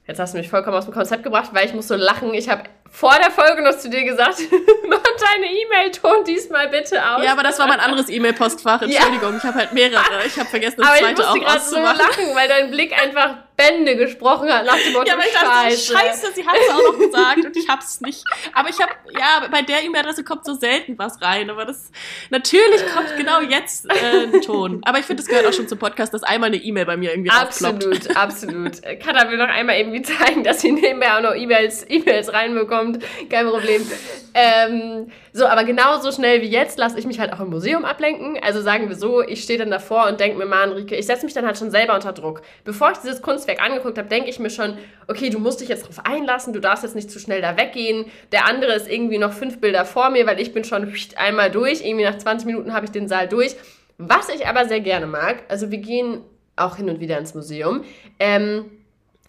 [0.10, 2.34] Jetzt hast du mich vollkommen aus dem Konzept gebracht, weil ich muss so lachen.
[2.34, 4.40] Ich habe vor der Folge noch zu dir gesagt,
[4.90, 7.24] mach deine E-Mail-Ton diesmal bitte aus.
[7.24, 8.82] Ja, aber das war mein anderes E-Mail-Postfach.
[8.82, 9.38] Entschuldigung, ja.
[9.38, 10.26] ich habe halt mehrere.
[10.26, 11.46] Ich habe vergessen, das aber zweite auch auszumachen.
[11.46, 14.94] Aber ich musste gerade so lachen, weil dein Blick einfach Bände gesprochen hat nach dem
[14.94, 15.94] Motto Ja, aber ich dachte, Scheiße.
[15.94, 18.24] scheiße, sie hat es auch noch gesagt und ich hab's nicht.
[18.54, 21.50] Aber ich habe, ja, bei der E-Mail-Adresse kommt so selten was rein.
[21.50, 21.92] Aber das,
[22.30, 24.82] natürlich kommt genau jetzt äh, ein Ton.
[24.86, 27.12] Aber ich finde, das gehört auch schon zum Podcast, dass einmal eine E-Mail bei mir
[27.12, 27.86] irgendwie aufploppt.
[27.86, 28.82] Absolut, absolut.
[29.02, 33.04] Katha will noch einmal irgendwie zeigen, dass sie nebenbei auch noch E-Mails E-Mails reinbekommt.
[33.30, 33.86] Kein Problem.
[34.34, 38.40] Ähm, so, aber genauso schnell wie jetzt lasse ich mich halt auch im Museum ablenken.
[38.42, 41.26] Also sagen wir so, ich stehe dann davor und denke mir mal, Enrique, ich setze
[41.26, 42.42] mich dann halt schon selber unter Druck.
[42.64, 45.88] Bevor ich dieses Kunstwerk angeguckt habe, denke ich mir schon, okay, du musst dich jetzt
[45.88, 48.06] drauf einlassen, du darfst jetzt nicht zu schnell da weggehen.
[48.32, 51.86] Der andere ist irgendwie noch fünf Bilder vor mir, weil ich bin schon einmal durch.
[51.86, 53.56] Irgendwie nach 20 Minuten habe ich den Saal durch.
[53.98, 56.22] Was ich aber sehr gerne mag, also wir gehen
[56.56, 57.84] auch hin und wieder ins Museum,
[58.20, 58.66] ähm,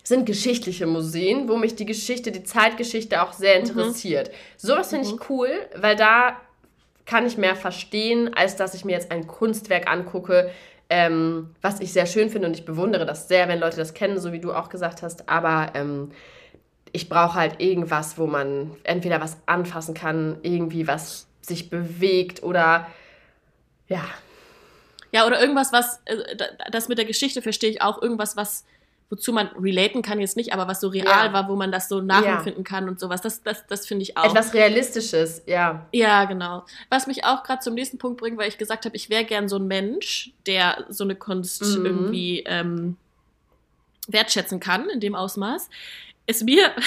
[0.02, 4.30] sind geschichtliche Museen, wo mich die Geschichte, die Zeitgeschichte auch sehr interessiert.
[4.56, 6.40] Sowas finde ich cool, weil da
[7.06, 10.50] kann ich mehr verstehen, als dass ich mir jetzt ein Kunstwerk angucke,
[10.88, 12.48] ähm, was ich sehr schön finde.
[12.48, 15.28] Und ich bewundere das sehr, wenn Leute das kennen, so wie du auch gesagt hast.
[15.28, 16.12] Aber ähm,
[16.92, 22.86] ich brauche halt irgendwas, wo man entweder was anfassen kann, irgendwie was sich bewegt oder
[23.88, 24.04] ja,
[25.12, 28.64] Ja, oder irgendwas, was, äh, da- das mit der Geschichte verstehe ich auch, irgendwas, was,
[29.10, 31.32] wozu man relaten kann jetzt nicht, aber was so real Ja.
[31.32, 33.20] war, wo man das so nachempfinden kann und sowas.
[33.20, 34.24] Das, das, das finde ich auch.
[34.30, 35.84] etwas Realistisches, ja.
[35.92, 36.64] Ja, genau.
[36.90, 39.48] Was mich auch gerade zum nächsten Punkt bringt, weil ich gesagt habe, ich wäre gern
[39.48, 41.86] so ein Mensch, der so eine Kunst Mhm.
[41.86, 42.96] irgendwie ähm,
[44.06, 45.68] wertschätzen kann in dem Ausmaß,
[46.26, 46.70] ist mir.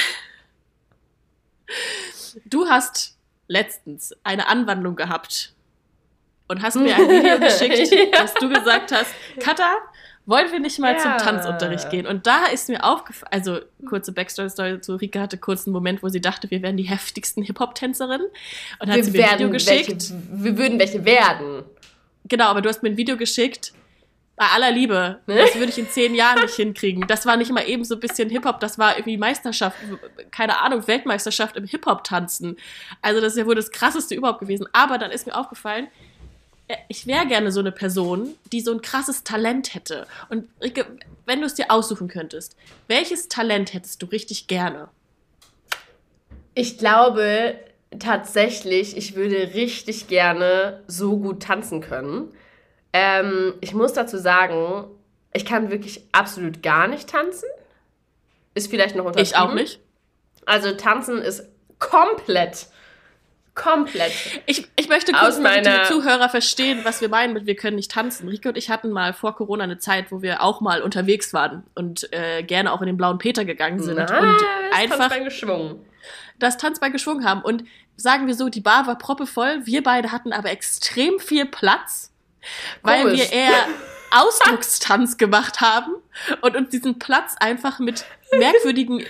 [2.46, 5.54] du hast letztens eine Anwandlung gehabt
[6.48, 8.22] und hast mir ein Video geschickt, Ja.
[8.22, 9.78] dass du gesagt hast, Katha,
[10.26, 11.00] wollen wir nicht mal Ja.
[11.00, 12.08] zum Tanzunterricht gehen?
[12.08, 16.10] Und da ist mir aufgefallen, also kurze Backstory-Story zu Rika hatte kurz einen Moment, wo
[16.10, 18.28] sie dachte, wir wären die heftigsten Hip-Hop-Tänzerinnen
[18.80, 19.90] und hat sie mir ein Video geschickt.
[19.90, 21.64] welche, wir würden welche werden.
[22.26, 23.74] Genau, aber du hast mir ein Video geschickt.
[24.36, 25.36] Bei aller Liebe, Ne?
[25.36, 27.06] das würde ich in zehn Jahren nicht hinkriegen.
[27.08, 29.78] Das war nicht mal eben so ein bisschen Hip-Hop, das war irgendwie Meisterschaft,
[30.32, 32.58] keine Ahnung, Weltmeisterschaft im Hip-Hop-Tanzen.
[33.04, 34.68] Also das ist ja wohl das krasseste überhaupt gewesen.
[34.74, 35.88] Aber dann ist mir aufgefallen,
[36.88, 40.08] ich wäre gerne so eine Person, die so ein krasses Talent hätte.
[40.30, 40.86] Und Rike,
[41.26, 42.56] wenn du es dir aussuchen könntest,
[42.88, 44.90] welches Talent hättest du richtig gerne?
[46.56, 47.56] Ich glaube
[48.00, 52.34] tatsächlich, ich würde richtig gerne so gut tanzen können.
[52.92, 54.86] Ähm, ich muss dazu sagen,
[55.34, 57.50] ich kann wirklich absolut gar nicht tanzen.
[58.54, 59.32] Ist vielleicht noch untertrieben.
[59.32, 59.80] Ich auch nicht.
[60.46, 61.48] Also tanzen ist
[61.80, 62.68] komplett,
[63.56, 64.12] komplett.
[64.46, 67.92] Ich, ich möchte kurz, damit die Zuhörer verstehen, was wir meinen mit wir können nicht
[67.92, 68.28] tanzen.
[68.28, 71.64] Rike und ich hatten mal vor Corona eine Zeit, wo wir auch mal unterwegs waren
[71.76, 75.24] und äh, gerne auch in den blauen Peter gegangen sind Na, und das einfach Tanzbein
[75.26, 75.86] geschwungen.
[76.40, 77.42] das Tanzbein geschwungen haben.
[77.42, 77.64] Und
[77.96, 82.12] sagen wir so, die Bar war proppevoll, wir beide hatten aber extrem viel Platz,
[82.82, 83.20] weil Komisch.
[83.20, 83.68] wir eher
[84.12, 85.92] Ausdruckstanz gemacht haben
[86.42, 88.06] und uns diesen Platz einfach mit
[88.38, 89.04] merkwürdigen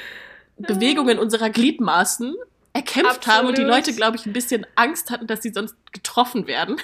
[0.57, 2.35] Bewegungen unserer Gliedmaßen
[2.73, 3.85] erkämpft haben und die Absolut.
[3.85, 6.77] Leute, glaube ich, ein bisschen Angst hatten, dass sie sonst getroffen werden.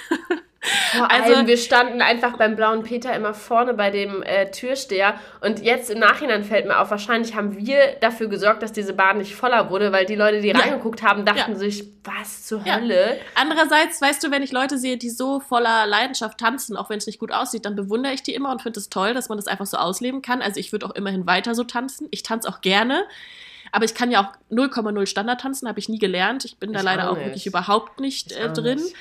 [0.91, 5.15] Vor Also- allem, wir standen einfach beim blauen Peter immer vorne bei dem äh, Türsteher
[5.41, 9.17] und jetzt im Nachhinein fällt mir auf, wahrscheinlich haben wir dafür gesorgt, dass diese Bahn
[9.17, 10.59] nicht voller wurde, weil die Leute, die Ja.
[10.59, 11.57] reingeguckt haben, dachten Ja.
[11.57, 12.75] sich, was zur Ja.
[12.75, 13.17] Hölle?
[13.35, 17.07] Andererseits, weißt du, wenn ich Leute sehe, die so voller Leidenschaft tanzen, auch wenn es
[17.07, 19.47] nicht gut aussieht, dann bewundere ich die immer und finde es toll, dass man das
[19.47, 20.41] einfach so ausleben kann.
[20.43, 22.07] Also ich würde auch immerhin weiter so tanzen.
[22.11, 23.05] Ich tanze auch gerne.
[23.71, 26.45] Aber ich kann ja auch 0,0 Standard tanzen, habe ich nie gelernt.
[26.45, 27.25] Ich bin da Ich leider auch nicht.
[27.27, 28.77] wirklich überhaupt nicht Ich äh, drin.
[28.79, 28.95] nicht.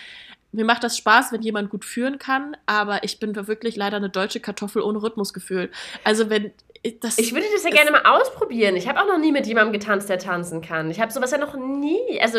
[0.52, 4.08] Mir macht das Spaß, wenn jemand gut führen kann, aber ich bin wirklich leider eine
[4.08, 5.70] deutsche Kartoffel ohne Rhythmusgefühl.
[6.04, 6.52] Also wenn
[7.00, 8.74] das Ich würde das ja gerne mal ausprobieren.
[8.76, 10.90] Ich habe auch noch nie mit jemandem getanzt, der tanzen kann.
[10.90, 12.18] Ich habe sowas ja noch nie.
[12.20, 12.38] Also,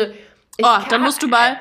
[0.58, 1.58] Oh, kann- dann musst du mal,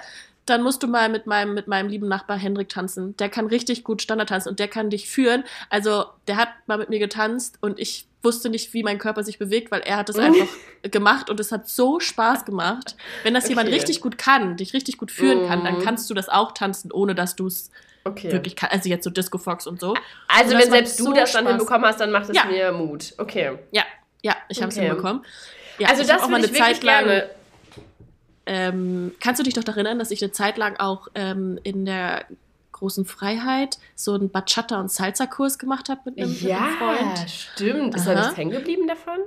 [0.50, 3.16] dann musst du mal mit meinem, mit meinem lieben Nachbar Hendrik tanzen.
[3.18, 5.44] Der kann richtig gut Standard tanzen und der kann dich führen.
[5.70, 9.40] Also, der hat mal mit mir getanzt und ich wusste nicht, wie mein Körper sich
[9.40, 10.48] bewegt, weil er hat es einfach
[10.84, 12.96] gemacht und es hat so Spaß gemacht.
[13.24, 13.76] Wenn das jemand Okay.
[13.78, 15.80] richtig gut kann, dich richtig gut führen kann, dann Mhm.
[15.80, 17.70] kannst du das auch tanzen, ohne dass du es
[18.04, 18.32] Okay.
[18.32, 18.74] wirklich kannst.
[18.76, 19.94] Also jetzt so Disco Fox und so.
[20.28, 21.52] Also, Und das wenn selbst du so das dann Spaß.
[21.58, 22.46] hinbekommen hast, dann macht es Ja.
[22.46, 23.14] mir Mut.
[23.18, 23.58] Okay.
[23.72, 23.84] Ja,
[24.22, 24.88] ja, ich habe es Okay.
[24.88, 25.24] hinbekommen.
[25.78, 27.06] Ja, also, das auch mal eine Zeit lang.
[27.06, 27.30] gerne.
[28.52, 31.86] Ähm, kannst du dich doch daran erinnern, dass ich eine Zeit lang auch ähm, in
[31.86, 32.26] der
[32.72, 37.30] großen Freiheit so einen Bachata- und Salsa-Kurs gemacht habe mit einem, mit Ja, einem Freund?
[37.30, 37.96] stimmt.
[37.96, 38.22] Ist da Aha.
[38.22, 39.20] nichts hängen geblieben davon?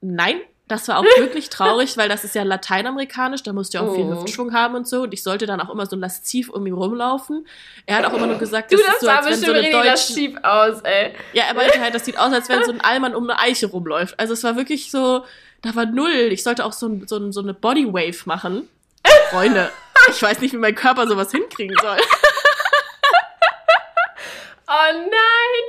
[0.00, 0.36] Nein,
[0.68, 3.94] das war auch wirklich traurig, weil das ist ja lateinamerikanisch, da musst du ja auch
[3.94, 4.12] viel Oh.
[4.20, 5.02] Hüftschwung haben und so.
[5.02, 7.46] Und ich sollte dann auch immer so lasziv um ihn rumlaufen.
[7.84, 9.52] Er hat auch immer nur gesagt, Du, das das ist so, als wenn bestimmt so
[9.62, 9.86] eine deutsche...
[9.88, 11.14] lasziv aus, ey.
[11.34, 13.66] Ja, er meinte halt, das sieht aus, als wenn so ein Allmann um eine Eiche
[13.66, 14.18] rumläuft.
[14.18, 15.24] Also es war wirklich so,
[15.62, 16.10] da war null.
[16.30, 18.68] Ich sollte auch so, ein, so, ein, so eine Bodywave machen.
[19.30, 19.70] Freunde,
[20.10, 21.96] ich weiß nicht, wie mein Körper sowas hinkriegen soll.
[24.68, 25.10] Oh nein,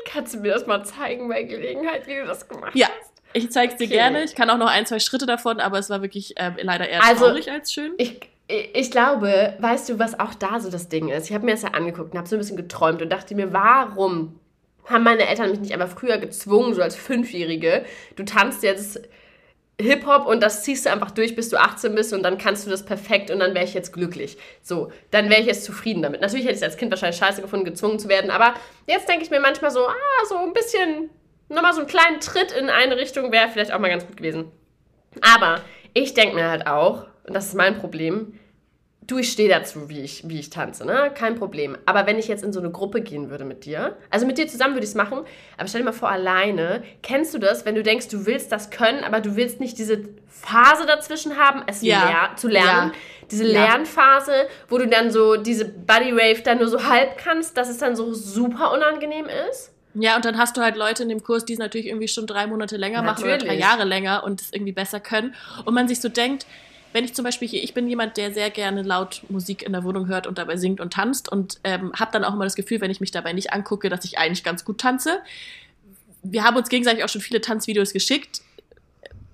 [0.05, 2.87] Kannst du mir das mal zeigen bei Gelegenheit, wie du das gemacht Ja.
[2.87, 3.12] hast?
[3.33, 3.93] Ich zeig's dir Okay.
[3.93, 4.23] gerne.
[4.23, 7.03] Ich kann auch noch ein, zwei Schritte davon, aber es war wirklich ähm, leider eher
[7.03, 7.93] Also- traurig als schön.
[7.97, 11.29] Ich, ich ich glaube, weißt du, was auch da so das Ding ist?
[11.29, 13.51] Ich habe mir das ja angeguckt und habe so ein bisschen geträumt und dachte mir,
[13.53, 14.39] warum
[14.85, 17.85] haben meine Eltern mich nicht einfach früher gezwungen, so als Fünfjährige?
[18.17, 18.99] Du tanzt jetzt
[19.81, 22.69] Hip-Hop und das ziehst du einfach durch, bis du 18 bist und dann kannst du
[22.69, 24.37] das perfekt und dann wäre ich jetzt glücklich.
[24.61, 26.21] So, dann wäre ich jetzt zufrieden damit.
[26.21, 28.53] Natürlich hätte ich es als Kind wahrscheinlich scheiße gefunden, gezwungen zu werden, aber
[28.85, 31.09] jetzt denke ich mir manchmal so, ah, so ein bisschen,
[31.53, 34.51] nochmal so einen kleinen Tritt in eine Richtung wäre vielleicht auch mal ganz gut gewesen.
[35.21, 35.61] Aber
[35.93, 38.37] ich denke mir halt auch, und das ist mein Problem,
[39.05, 41.11] du, ich stehe dazu, wie ich, wie ich tanze, ne?
[41.13, 41.77] Kein Problem.
[41.85, 44.47] Aber wenn ich jetzt in so eine Gruppe gehen würde mit dir, also mit dir
[44.47, 45.19] zusammen würde ich es machen,
[45.57, 48.69] aber stell dir mal vor, alleine, kennst du das, wenn du denkst, du willst das
[48.69, 52.05] können, aber du willst nicht diese Phase dazwischen haben, es Ja.
[52.07, 53.27] lehr zu lernen, Ja.
[53.29, 53.65] diese Ja.
[53.65, 57.77] Lernphase, wo du dann so diese Body Rave dann nur so halb kannst, dass es
[57.77, 59.72] dann so super unangenehm ist?
[59.95, 62.25] Ja, und dann hast du halt Leute in dem Kurs, die es natürlich irgendwie schon
[62.25, 63.61] drei Monate länger machen oder drei Natürlich.
[63.61, 65.35] Jahre länger und es irgendwie besser können.
[65.65, 66.45] Und man sich so denkt,
[66.93, 69.83] wenn ich zum Beispiel hier, ich bin jemand, der sehr gerne laut Musik in der
[69.83, 72.81] Wohnung hört und dabei singt und tanzt und ähm, habe dann auch immer das Gefühl,
[72.81, 75.19] wenn ich mich dabei nicht angucke, dass ich eigentlich ganz gut tanze.
[76.21, 78.41] Wir haben uns gegenseitig auch schon viele Tanzvideos geschickt.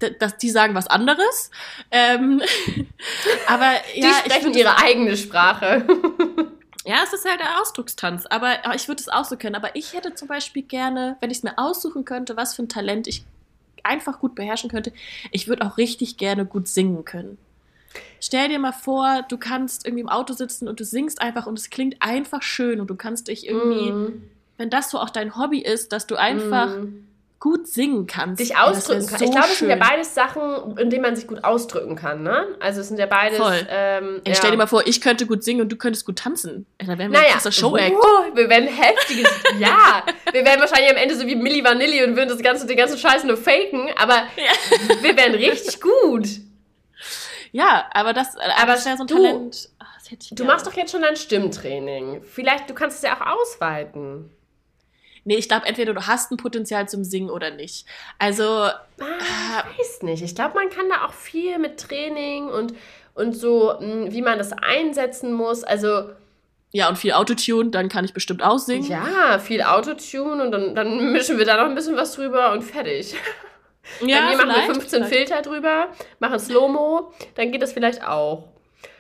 [0.02, 1.52] D- Das, die sagen was anderes.
[1.92, 2.42] Ähm,
[3.48, 5.86] aber Die ja, ich sprechen würd- ihre eigene Sprache.
[6.90, 8.26] ja, es ist halt der Ausdruckstanz.
[8.26, 9.56] Aber aber ich würde es auch so können.
[9.56, 12.70] Aber ich hätte zum Beispiel gerne, wenn ich es mir aussuchen könnte, was für ein
[12.70, 13.24] Talent ich
[13.84, 14.92] einfach gut beherrschen könnte,
[15.32, 17.38] ich würde auch richtig gerne gut singen können.
[18.20, 21.58] Stell dir mal vor, du kannst irgendwie im Auto sitzen und du singst einfach und
[21.60, 24.24] es klingt einfach schön und du kannst dich irgendwie, Mhm.
[24.58, 27.08] wenn das so auch dein Hobby ist, dass du einfach Mhm.
[27.40, 28.40] Gut singen kannst.
[28.42, 29.20] dich Ja, ausdrücken wär kann.
[29.20, 32.22] so ich glaube, es sind ja beides Sachen, in denen man sich gut ausdrücken kann,
[32.22, 32.46] ne?
[32.60, 33.38] Also es sind ja beides.
[33.38, 33.66] Voll.
[33.70, 34.36] Ähm, Ey, ja.
[34.36, 36.66] stell dir mal vor, ich könnte gut singen und du könntest gut tanzen.
[36.80, 37.94] Ey, Da wären wir ein Naja, krasser Showact.
[37.96, 42.16] oh, wir werden heftiges, ja, wir werden wahrscheinlich am Ende so wie Milli Vanilli und
[42.18, 44.52] würden das ganze, den ganzen Scheiß nur faken, aber Ja.
[45.02, 46.28] wir wären richtig gut.
[47.52, 49.70] Ja, aber das, aber das wäre so ein du- Talent.
[50.12, 52.24] Ich Du machst doch jetzt schon dein Stimmtraining.
[52.24, 54.32] Vielleicht, du kannst es ja auch ausweiten.
[55.30, 57.86] Nee, ich glaube, entweder du hast ein Potenzial zum Singen oder nicht.
[58.18, 58.74] Also, Ah,
[59.72, 60.24] ich weiß nicht.
[60.24, 62.74] Ich glaube, man kann da auch viel mit Training und,
[63.14, 65.64] und so, mh, wie man das einsetzen muss.
[65.64, 66.10] Also,
[66.72, 68.90] ja, und viel Autotune, dann kann ich bestimmt auch singen.
[68.90, 72.64] Ja, viel Autotune und dann, dann mischen wir da noch ein bisschen was drüber und
[72.64, 73.14] fertig.
[74.02, 75.14] ja dann machen wir vielleicht, 15 vielleicht.
[75.14, 78.48] Filter drüber, machen Slow-Mo, dann geht das vielleicht auch.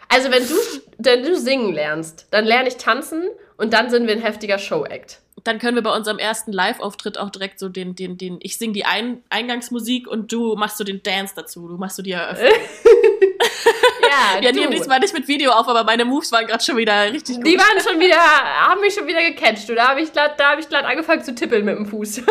[0.09, 0.53] Also wenn du,
[0.99, 3.23] wenn du singen lernst, dann lerne ich tanzen
[3.57, 5.21] und dann sind wir ein heftiger Show-Act.
[5.43, 8.73] Dann können wir bei unserem ersten Live-Auftritt auch direkt so den, den, den, ich singe
[8.73, 11.67] die Ein Eingangsmusik und du machst so den Dance dazu.
[11.67, 12.49] Du machst so die Eröffnung.
[14.10, 14.52] Ja, du.
[14.52, 17.38] die haben diesmal nicht mit Video auf, aber meine Moves waren gerade schon wieder richtig
[17.38, 17.47] gut.
[17.47, 19.67] Die waren schon wieder, haben mich schon wieder gecatcht.
[19.69, 22.21] Du, da habe ich glatt, da habe ich glatt angefangen zu tippeln mit dem Fuß.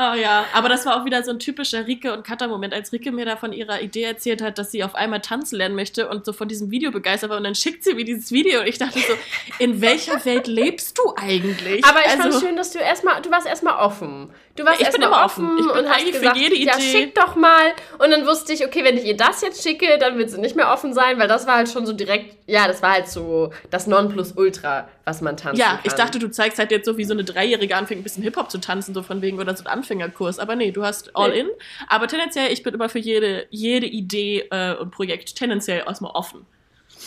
[0.00, 3.10] Oh ja, aber das war auch wieder so ein typischer Rike und Katha-Moment, als Rike
[3.10, 6.24] mir da von ihrer Idee erzählt hat, dass sie auf einmal tanzen lernen möchte und
[6.24, 8.78] so von diesem Video begeistert war und dann schickt sie mir dieses Video und ich
[8.78, 9.14] dachte so,
[9.58, 11.84] in welcher Welt lebst du eigentlich?
[11.84, 14.30] Aber ich also, fand schön, dass du erstmal, du warst erstmal offen.
[14.58, 15.58] Du warst Ich bin immer offen, offen.
[15.58, 17.72] Ich bin und hast eigentlich für gesagt, jede ja, Idee- schick doch mal.
[17.98, 20.56] Und dann wusste ich, okay, wenn ich ihr das jetzt schicke, dann wird sie nicht
[20.56, 23.52] mehr offen sein, weil das war halt schon so direkt, ja, das war halt so
[23.70, 25.80] das Nonplusultra, was man tanzen Ja, kann.
[25.84, 28.50] ich dachte, du zeigst halt jetzt so, wie so eine Dreijährige anfängt, ein bisschen Hip-Hop
[28.50, 30.40] zu tanzen, so von wegen, oder so ein Anfängerkurs.
[30.40, 31.40] Aber nee, du hast all Nee.
[31.40, 31.48] in.
[31.86, 36.46] Aber tendenziell, ich bin immer für jede, jede Idee äh, und Projekt tendenziell erstmal offen.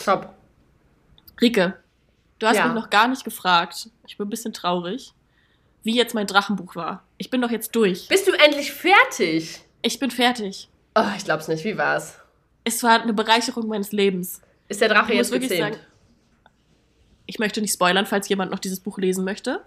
[0.04, 0.30] Top.
[1.40, 1.74] Rike,
[2.38, 2.66] du hast Ja.
[2.66, 3.88] mich noch gar nicht gefragt.
[4.06, 5.12] Ich bin ein bisschen traurig,
[5.82, 7.02] wie jetzt mein Drachenbuch war.
[7.22, 8.08] Ich bin doch jetzt durch.
[8.08, 9.60] Bist du endlich fertig?
[9.80, 10.68] Ich bin fertig.
[10.96, 11.62] Oh, ich glaub's nicht.
[11.62, 12.18] Wie war's?
[12.64, 14.40] Es war eine Bereicherung meines Lebens.
[14.68, 15.74] Ist der Drache Ich jetzt wirklich gezähmt?
[15.74, 15.86] sagen,
[17.26, 19.64] ich möchte nicht spoilern, falls jemand noch dieses Buch lesen möchte.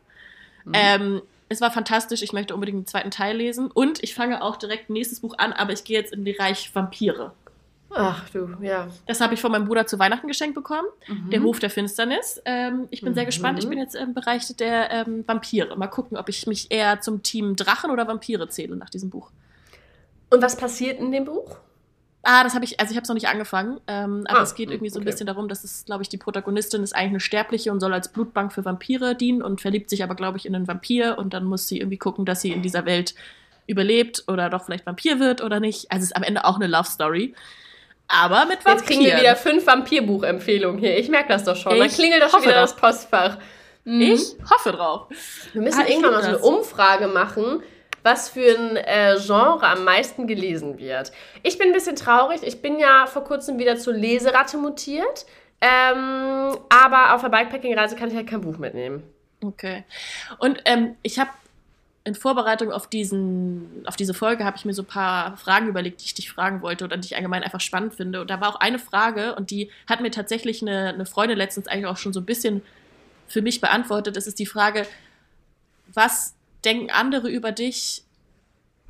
[0.66, 0.72] Mhm.
[0.76, 2.24] Ähm, es war fantastisch.
[2.24, 3.72] Ich möchte unbedingt den zweiten Teil lesen.
[3.72, 6.34] Und ich fange auch direkt ein nächstes Buch an, aber ich gehe jetzt in die
[6.34, 7.32] Reich Vampire.
[7.96, 8.88] Ach du, ja.
[9.08, 10.88] Das habe ich von meinem Bruder zu Weihnachten geschenkt bekommen.
[11.08, 11.30] Mhm.
[11.30, 12.42] Der Hof der Finsternis.
[12.46, 13.28] Ähm, ich bin sehr Mhm.
[13.28, 13.60] gespannt.
[13.60, 15.76] Ich bin jetzt im Bereich der ähm, Vampire.
[15.78, 19.32] Mal gucken, ob ich mich eher zum Team Drachen oder Vampire zähle nach diesem Buch.
[20.30, 21.58] Und was passiert in dem Buch?
[22.28, 24.56] Ah, das habe ich, also ich habe es noch nicht angefangen, ähm, aber Ah, es
[24.56, 25.12] geht irgendwie so ein okay.
[25.12, 28.08] bisschen darum, dass es, glaube ich, die Protagonistin ist eigentlich eine Sterbliche und soll als
[28.12, 31.46] Blutbank für Vampire dienen und verliebt sich aber, glaube ich, in einen Vampir und dann
[31.46, 33.14] muss sie irgendwie gucken, dass sie in dieser Welt
[33.68, 35.92] überlebt oder doch vielleicht Vampir wird oder nicht.
[35.92, 37.36] Also es ist am Ende auch eine Love Story.
[38.08, 38.78] Aber mit Vampiren.
[38.78, 40.98] Jetzt kriegen wir wieder fünf Vampirbuch-Empfehlungen hier.
[40.98, 41.78] Ich merke das doch schon.
[41.78, 43.38] Dann Ich klingelt doch schon wieder das Postfach.
[43.84, 44.02] Mhm.
[44.02, 45.08] Ich hoffe drauf.
[45.54, 46.40] Wir müssen Ah, irgendwann mal so eine.
[46.40, 47.62] Umfrage machen,
[48.04, 51.12] was für ein äh, Genre am meisten gelesen wird.
[51.44, 52.42] Ich bin ein bisschen traurig.
[52.44, 55.26] Ich bin ja vor kurzem wieder zur Leseratte mutiert.
[55.62, 59.04] Ähm, aber auf der Bikepacking-Reise kann ich halt kein Buch mitnehmen.
[59.44, 59.84] Okay.
[60.40, 61.30] Und ähm, ich habe
[62.06, 66.02] in Vorbereitung auf, diesen, auf diese Folge habe ich mir so ein paar Fragen überlegt,
[66.02, 68.22] die ich dich fragen wollte oder die ich allgemein einfach spannend finde.
[68.22, 71.68] Und da war auch eine Frage und die hat mir tatsächlich eine, eine Freundin letztens
[71.68, 72.62] eigentlich auch schon so ein bisschen
[73.28, 74.16] für mich beantwortet.
[74.16, 74.86] Das ist die Frage,
[75.88, 78.04] was denken andere über dich,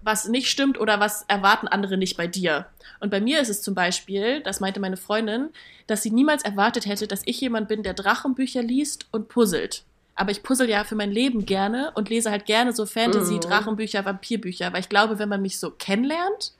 [0.01, 2.65] was nicht stimmt oder was erwarten andere nicht bei dir?
[2.99, 5.51] Und bei mir ist es zum Beispiel, das meinte meine Freundin,
[5.87, 9.85] dass sie niemals erwartet hätte, dass ich jemand bin, der Drachenbücher liest und puzzelt
[10.15, 13.41] aber ich puzzle ja für mein Leben gerne und lese halt gerne so Fantasy, mhm.
[13.41, 16.53] Drachenbücher, Vampirbücher, weil ich glaube, wenn man mich so kennenlernt,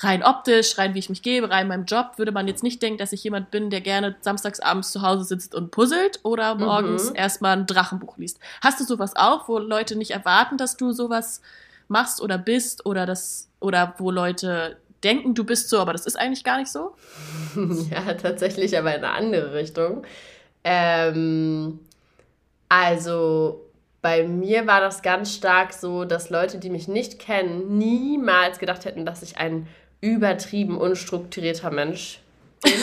[0.00, 2.82] rein optisch, rein wie ich mich gebe, rein in meinem Job, würde man jetzt nicht
[2.82, 6.64] denken, dass ich jemand bin, der gerne samstagsabends zu Hause sitzt und puzzelt oder mhm.
[6.64, 7.16] morgens mhm.
[7.16, 8.40] erstmal ein Drachenbuch liest.
[8.60, 11.40] Hast du sowas auch, wo Leute nicht erwarten, dass du sowas
[11.88, 16.18] machst oder bist oder das oder wo Leute denken, du bist so, aber das ist
[16.18, 16.94] eigentlich gar nicht so?
[17.90, 20.02] ja, tatsächlich, aber in eine andere Richtung.
[20.64, 21.78] Ähm,
[22.68, 23.66] also
[24.02, 28.84] bei mir war das ganz stark so, dass Leute, die mich nicht kennen, niemals gedacht
[28.84, 29.66] hätten, dass ich ein
[30.00, 32.20] übertrieben unstrukturierter Mensch
[32.62, 32.72] bin.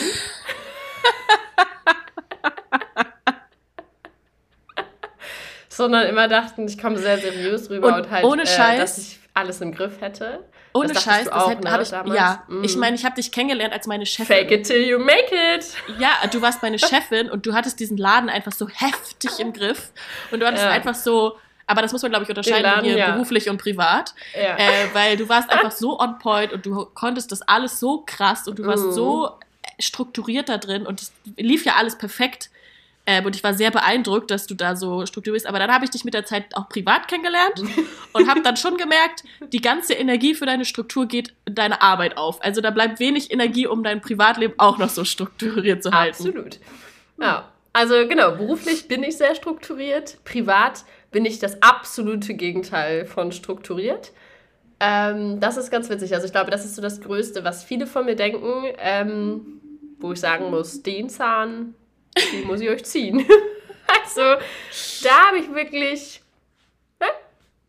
[5.68, 8.98] Sondern immer dachten, ich komme sehr seriös rüber und, und halt, ohne Scheiß, äh, dass
[8.98, 10.44] ich alles im Griff hätte.
[10.76, 12.16] Ohne das Scheiß, das hätte, ne, ich, damals?
[12.16, 12.42] ja.
[12.48, 12.64] Mm.
[12.64, 14.26] Ich meine, ich habe dich kennengelernt als meine Chefin.
[14.26, 15.66] Fake it till you make it.
[16.00, 19.92] Ja, du warst meine Chefin und du hattest diesen Laden einfach so heftig im Griff
[20.32, 20.70] und du hattest ja.
[20.70, 23.12] einfach so, aber das muss man, glaube ich, unterscheiden Laden, hier ja.
[23.12, 24.14] beruflich und privat.
[24.34, 24.56] Ja.
[24.56, 28.48] Äh, weil du warst einfach so on point und du konntest das alles so krass
[28.48, 28.92] und du warst mm.
[28.92, 29.30] so
[29.78, 32.50] strukturiert da drin und es lief ja alles perfekt.
[33.06, 35.46] Ähm, und ich war sehr beeindruckt, dass du da so strukturierst.
[35.46, 37.62] Aber dann habe ich dich mit der Zeit auch privat kennengelernt
[38.12, 42.16] und habe dann schon gemerkt, die ganze Energie für deine Struktur geht in deine Arbeit
[42.16, 42.42] auf.
[42.42, 46.28] Also da bleibt wenig Energie, um dein Privatleben auch noch so strukturiert zu halten.
[46.28, 46.58] Absolut.
[47.20, 47.50] Ja.
[47.74, 50.18] Also genau, beruflich bin ich sehr strukturiert.
[50.24, 54.12] Privat bin ich das absolute Gegenteil von strukturiert.
[54.78, 56.14] Ähm, das ist ganz witzig.
[56.14, 58.72] Also ich glaube, das ist so das Größte, was viele von mir denken.
[58.78, 59.60] Ähm,
[60.04, 61.74] wo ich sagen muss, den Zahn
[62.32, 63.26] die muss ich euch ziehen.
[64.02, 64.36] also,
[65.02, 66.20] da habe ich wirklich.
[67.00, 67.06] Ne?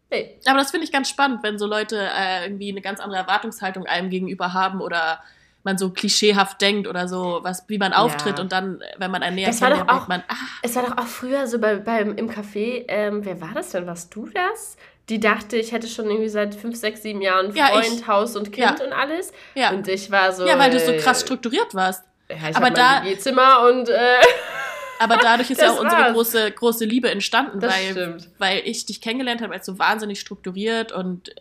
[0.09, 0.39] Hey.
[0.45, 3.85] Aber das finde ich ganz spannend, wenn so Leute äh, irgendwie eine ganz andere Erwartungshaltung
[3.85, 5.21] einem gegenüber haben oder
[5.65, 8.43] man so klischeehaft denkt oder so, was, wie man auftritt ja.
[8.43, 10.35] und dann, wenn man einen näher das kennt, denkt man, ah.
[10.61, 13.87] Es war doch auch früher so bei, beim, im Café, ähm, wer war das denn?
[13.87, 14.77] Warst du das?
[15.09, 18.35] Die dachte, ich hätte schon irgendwie seit fünf, sechs, sieben Jahren Freund, ja, ich, Haus
[18.35, 18.85] und Kind ja.
[18.85, 19.33] und alles.
[19.55, 19.71] Ja.
[19.71, 20.47] Und ich war so.
[20.47, 22.03] Ja, weil du so krass strukturiert warst.
[22.29, 24.17] Ja, ich aber da Zimmer und äh,
[24.99, 28.29] aber dadurch ist ja auch unsere große große Liebe entstanden, das weil stimmt.
[28.39, 31.31] weil ich dich kennengelernt habe als so wahnsinnig strukturiert und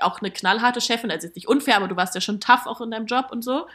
[0.00, 2.80] auch eine knallharte Chefin, also jetzt nicht unfair, aber du warst ja schon tough auch
[2.80, 3.66] in deinem Job und so.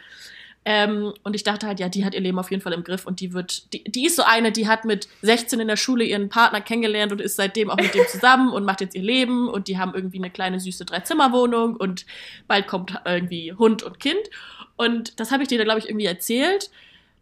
[0.68, 3.06] Ähm, und ich dachte halt, ja, die hat ihr Leben auf jeden Fall im Griff
[3.06, 6.02] und die wird, die, die ist so eine, die hat mit 16 in der Schule
[6.02, 9.48] ihren Partner kennengelernt und ist seitdem auch mit dem zusammen und macht jetzt ihr Leben
[9.48, 12.04] und die haben irgendwie eine kleine süße Dreizimmerwohnung und
[12.48, 14.28] bald kommt irgendwie Hund und Kind.
[14.76, 16.70] Und das habe ich dir da, glaube ich, irgendwie erzählt,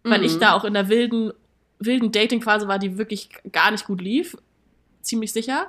[0.03, 0.25] weil mhm.
[0.25, 1.33] ich da auch in der wilden,
[1.79, 4.37] wilden Dating-Phase war, die wirklich gar nicht gut lief.
[5.03, 5.69] Ziemlich sicher.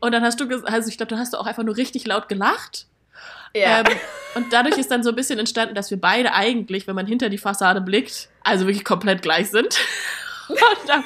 [0.00, 2.28] Und dann hast du, also ich glaube, dann hast du auch einfach nur richtig laut
[2.28, 2.86] gelacht.
[3.54, 3.80] Ja.
[3.80, 3.86] Ähm,
[4.34, 7.28] und dadurch ist dann so ein bisschen entstanden, dass wir beide eigentlich, wenn man hinter
[7.28, 9.78] die Fassade blickt, also wirklich komplett gleich sind.
[10.48, 11.04] Und dann,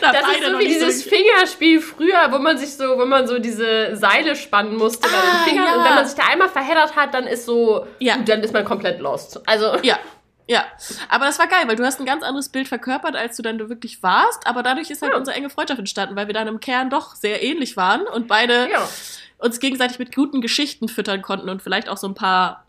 [0.00, 3.26] da das ist so wie dieses so Fingerspiel früher, wo man sich so, wo man
[3.26, 5.64] so diese Seile spannen musste ah, bei den ah, Fingern.
[5.66, 5.76] Ja.
[5.76, 8.16] Und wenn man sich da einmal verheddert hat, dann ist so, ja.
[8.18, 9.40] dann ist man komplett lost.
[9.46, 9.76] Also.
[9.82, 9.98] Ja.
[10.46, 10.64] Ja,
[11.08, 13.60] aber das war geil, weil du hast ein ganz anderes Bild verkörpert, als du dann
[13.68, 14.48] wirklich warst.
[14.48, 15.18] Aber dadurch ist halt ja.
[15.18, 18.68] unsere enge Freundschaft entstanden, weil wir dann im Kern doch sehr ähnlich waren und beide
[18.68, 18.88] ja.
[19.38, 22.66] uns gegenseitig mit guten Geschichten füttern konnten und vielleicht auch so ein paar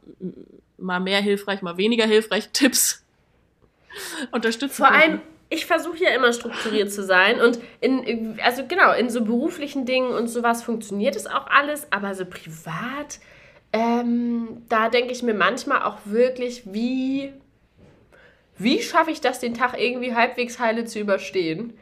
[0.78, 3.04] mal mehr hilfreich, mal weniger hilfreich Tipps
[4.32, 4.76] unterstützen.
[4.76, 5.20] Vor allem,
[5.52, 10.12] ich versuche ja immer strukturiert zu sein und in, also genau, in so beruflichen Dingen
[10.12, 13.20] und sowas funktioniert es auch alles, aber so privat,
[13.74, 17.34] ähm, da denke ich mir manchmal auch wirklich, wie,
[18.58, 21.74] wie schaffe ich das, den Tag irgendwie halbwegs heile zu überstehen?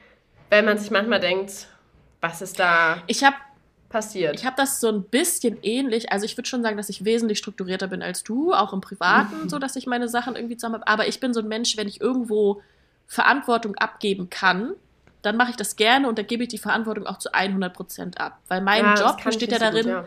[0.49, 1.67] Weil man sich manchmal denkt,
[2.21, 3.35] was ist da ich hab,
[3.89, 4.35] passiert?
[4.35, 6.11] Ich habe das so ein bisschen ähnlich.
[6.11, 9.47] Also ich würde schon sagen, dass ich wesentlich strukturierter bin als du, auch im Privaten,
[9.49, 10.87] so dass ich meine Sachen irgendwie zusammen habe.
[10.87, 12.63] Aber ich bin so ein Mensch, wenn ich irgendwo
[13.09, 14.75] Verantwortung abgeben kann,
[15.23, 18.21] dann mache ich das gerne und dann gebe ich die Verantwortung auch zu 100 Prozent
[18.21, 18.39] ab.
[18.47, 20.05] Weil mein ja, Job besteht ja darin, gut, ja.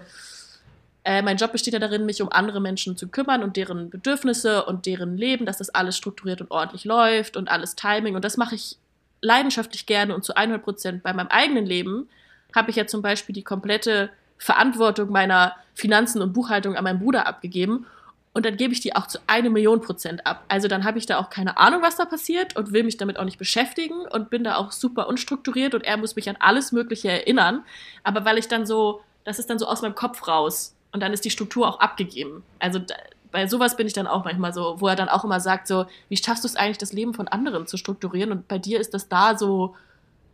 [1.04, 4.64] Äh, mein Job besteht ja darin, mich um andere Menschen zu kümmern und deren Bedürfnisse
[4.64, 8.14] und deren Leben, dass das alles strukturiert und ordentlich läuft und alles Timing.
[8.14, 8.78] Und das mache ich
[9.20, 11.02] leidenschaftlich gerne und zu 100 Prozent.
[11.02, 12.08] Bei meinem eigenen Leben
[12.54, 17.26] habe ich ja zum Beispiel die komplette Verantwortung meiner Finanzen und Buchhaltung an meinen Bruder
[17.26, 17.86] abgegeben.
[18.34, 20.44] Und dann gebe ich die auch zu eine Million Prozent ab.
[20.48, 23.18] Also dann habe ich da auch keine Ahnung, was da passiert und will mich damit
[23.18, 26.72] auch nicht beschäftigen und bin da auch super unstrukturiert und er muss mich an alles
[26.72, 27.64] Mögliche erinnern.
[28.04, 31.12] Aber weil ich dann so, das ist dann so aus meinem Kopf raus und dann
[31.12, 32.42] ist die Struktur auch abgegeben.
[32.58, 32.94] Also da,
[33.32, 35.86] bei sowas bin ich dann auch manchmal so, wo er dann auch immer sagt so,
[36.08, 38.30] wie schaffst du es eigentlich, das Leben von anderen zu strukturieren?
[38.30, 39.74] Und bei dir ist das da so,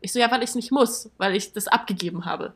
[0.01, 2.53] ich so, ja, weil ich es nicht muss, weil ich das abgegeben habe.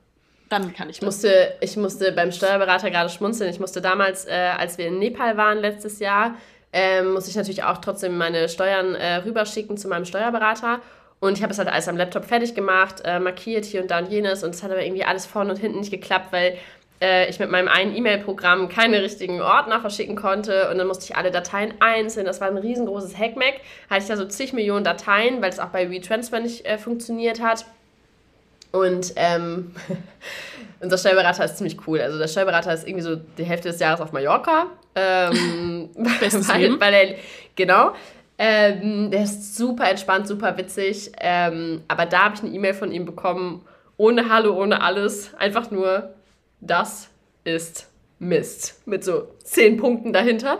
[0.52, 3.48] Dann kann ich ich musste, ich musste beim Steuerberater gerade schmunzeln.
[3.48, 6.34] Ich musste damals, äh, als wir in Nepal waren letztes Jahr,
[6.74, 10.80] ähm, musste ich natürlich auch trotzdem meine Steuern äh, rüberschicken zu meinem Steuerberater.
[11.20, 14.00] Und ich habe es halt alles am Laptop fertig gemacht, äh, markiert hier und da
[14.00, 14.44] und jenes.
[14.44, 16.58] Und es hat aber irgendwie alles vorne und hinten nicht geklappt, weil
[17.00, 20.68] äh, ich mit meinem einen E-Mail-Programm keine richtigen Ordner verschicken konnte.
[20.70, 22.26] Und dann musste ich alle Dateien einzeln.
[22.26, 23.54] Das war ein riesengroßes Hackmack.
[23.88, 27.40] Hatte ich da so zig Millionen Dateien, weil es auch bei WeTransfer nicht äh, funktioniert
[27.40, 27.64] hat.
[28.72, 29.72] Und ähm,
[30.80, 32.00] unser Steuerberater ist ziemlich cool.
[32.00, 34.66] Also der Steuerberater ist irgendwie so die Hälfte des Jahres auf Mallorca.
[34.94, 37.14] Ähm, weil, weil er,
[37.54, 37.92] genau.
[38.38, 41.12] Ähm, der ist super entspannt, super witzig.
[41.20, 43.64] Ähm, aber da habe ich eine E-Mail von ihm bekommen,
[43.96, 45.32] ohne Hallo, ohne alles.
[45.34, 46.14] Einfach nur,
[46.60, 47.08] das
[47.44, 48.80] ist Mist.
[48.86, 50.58] Mit so zehn Punkten dahinter.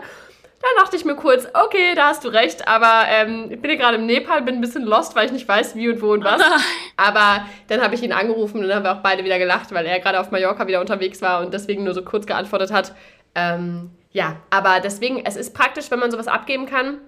[0.63, 3.77] Da dachte ich mir kurz, okay, da hast du recht, aber ähm, ich bin hier
[3.77, 6.23] gerade im Nepal, bin ein bisschen lost, weil ich nicht weiß, wie und wo und
[6.23, 6.41] was.
[6.95, 9.85] Aber dann habe ich ihn angerufen und dann haben wir auch beide wieder gelacht, weil
[9.85, 12.93] er gerade auf Mallorca wieder unterwegs war und deswegen nur so kurz geantwortet hat.
[13.35, 16.99] Ähm, ja, aber deswegen, es ist praktisch, wenn man sowas abgeben kann.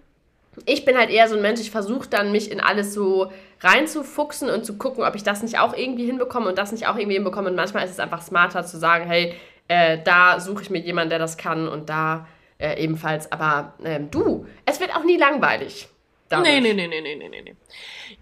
[0.65, 3.31] Ich bin halt eher so ein Mensch, ich versuche dann, mich in alles so
[3.61, 6.97] reinzufuchsen und zu gucken, ob ich das nicht auch irgendwie hinbekomme und das nicht auch
[6.97, 7.49] irgendwie hinbekomme.
[7.49, 9.35] Und manchmal ist es einfach smarter zu sagen, hey,
[9.67, 12.27] äh, da suche ich mir jemanden, der das kann und da
[12.57, 13.31] äh, ebenfalls.
[13.31, 15.87] Aber ähm, du, es wird auch nie langweilig.
[16.29, 16.49] Dadurch.
[16.49, 17.55] Nee, nee, nee, nee, nee, nee, nee.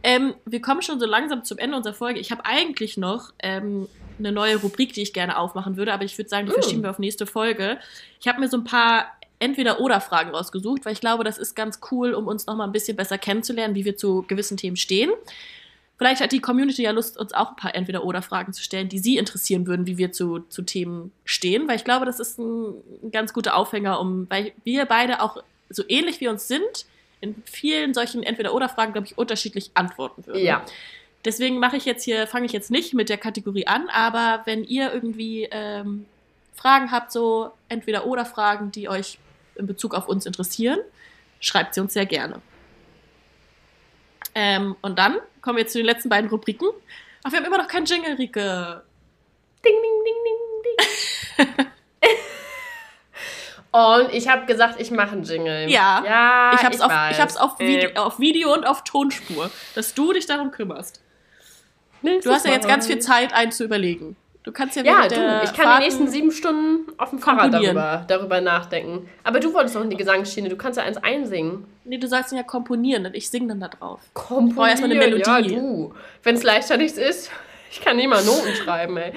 [0.03, 2.19] Ähm, wir kommen schon so langsam zum Ende unserer Folge.
[2.19, 3.87] Ich habe eigentlich noch ähm,
[4.19, 6.55] eine neue Rubrik, die ich gerne aufmachen würde, aber ich würde sagen, die mm.
[6.55, 7.79] verschieben wir auf nächste Folge.
[8.19, 9.05] Ich habe mir so ein paar
[9.39, 12.97] Entweder-Oder-Fragen rausgesucht, weil ich glaube, das ist ganz cool, um uns noch mal ein bisschen
[12.97, 15.11] besser kennenzulernen, wie wir zu gewissen Themen stehen.
[15.97, 19.17] Vielleicht hat die Community ja Lust, uns auch ein paar Entweder-Oder-Fragen zu stellen, die sie
[19.17, 22.73] interessieren würden, wie wir zu, zu Themen stehen, weil ich glaube, das ist ein,
[23.03, 26.85] ein ganz guter Aufhänger, um, weil wir beide auch so ähnlich wie uns sind,
[27.21, 30.43] in vielen solchen Entweder-Oder-Fragen, glaube ich, unterschiedlich antworten würden.
[30.43, 30.65] Ja.
[31.23, 34.65] Deswegen mache ich jetzt hier, fange ich jetzt nicht mit der Kategorie an, aber wenn
[34.65, 36.05] ihr irgendwie ähm,
[36.53, 39.19] Fragen habt, so Entweder-Oder-Fragen, die euch
[39.55, 40.79] in Bezug auf uns interessieren,
[41.39, 42.41] schreibt sie uns sehr gerne.
[44.35, 46.69] Ähm, und dann kommen wir zu den letzten beiden Rubriken.
[47.23, 48.83] Ach, wir haben immer noch keinen Jingle, Rike.
[49.63, 51.65] Ding, ding, ding, ding, ding.
[53.71, 55.69] und ich habe gesagt, ich mache einen Jingle.
[55.69, 56.03] Ja.
[56.03, 59.51] Ja, ich habe es auf, ich hab's auf, Video, Äh, auf Video und auf Tonspur,
[59.75, 61.01] dass du dich darum kümmerst.
[62.01, 64.15] nächstes Du hast ja jetzt ganz viel Zeit, einen zu überlegen.
[64.43, 65.15] Du kannst ja Ja, du,
[65.45, 69.09] ich kann Fahrten- die nächsten sieben Stunden auf dem Fahrrad darüber, darüber nachdenken.
[69.23, 71.65] Aber du wolltest noch in die Gesangsschiene, du kannst ja eins einsingen.
[71.85, 74.01] Nee, du sollst ihn ja komponieren und ich singe dann da drauf.
[74.13, 74.55] Komponieren.
[74.55, 75.23] brauche erstmal eine Melodie.
[75.25, 75.93] Ja, du.
[76.23, 77.31] Wenn es leichter nichts ist,
[77.71, 79.13] ich kann nie mal Noten schreiben, ey.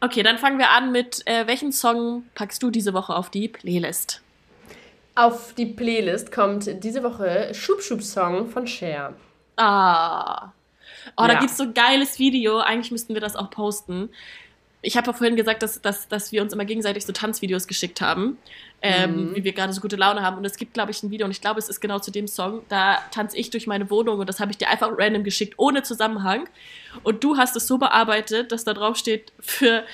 [0.00, 3.46] Okay, dann fangen wir an mit, äh, welchen Song packst du diese Woche auf die
[3.46, 4.20] Playlist?
[5.14, 9.12] Auf die Playlist kommt diese Woche Schub Schub Song von Cher.
[9.56, 10.48] Ah.
[11.16, 11.40] Oh, da Ja.
[11.40, 12.58] gibt's so ein geiles Video.
[12.58, 14.10] Eigentlich müssten wir das auch posten.
[14.84, 18.00] Ich habe ja vorhin gesagt, dass, dass, dass wir uns immer gegenseitig so Tanzvideos geschickt
[18.00, 18.36] haben,
[18.82, 19.36] ähm, Mhm.
[19.36, 20.36] wie wir gerade so gute Laune haben.
[20.36, 22.26] Und es gibt, glaube ich, ein Video, und ich glaube, es ist genau zu dem
[22.26, 22.62] Song.
[22.68, 25.84] Da tanze ich durch meine Wohnung und das habe ich dir einfach random geschickt, ohne
[25.84, 26.48] Zusammenhang.
[27.04, 29.84] Und du hast es so bearbeitet, dass da drauf steht, für,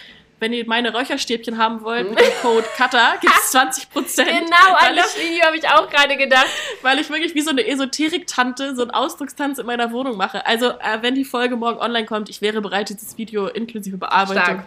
[0.41, 4.29] wenn ihr meine Räucherstäbchen haben wollt, mit dem Code Cutter gibt es 20 Prozent.
[4.29, 6.47] Genau, an das Video habe ich auch gerade gedacht.
[6.83, 10.47] weil ich wirklich wie so eine Esoterik-Tante so einen Ausdruckstanz in meiner Wohnung mache.
[10.47, 14.63] Also, äh, wenn die Folge morgen online kommt, ich wäre bereit, dieses Video inklusive Bearbeitung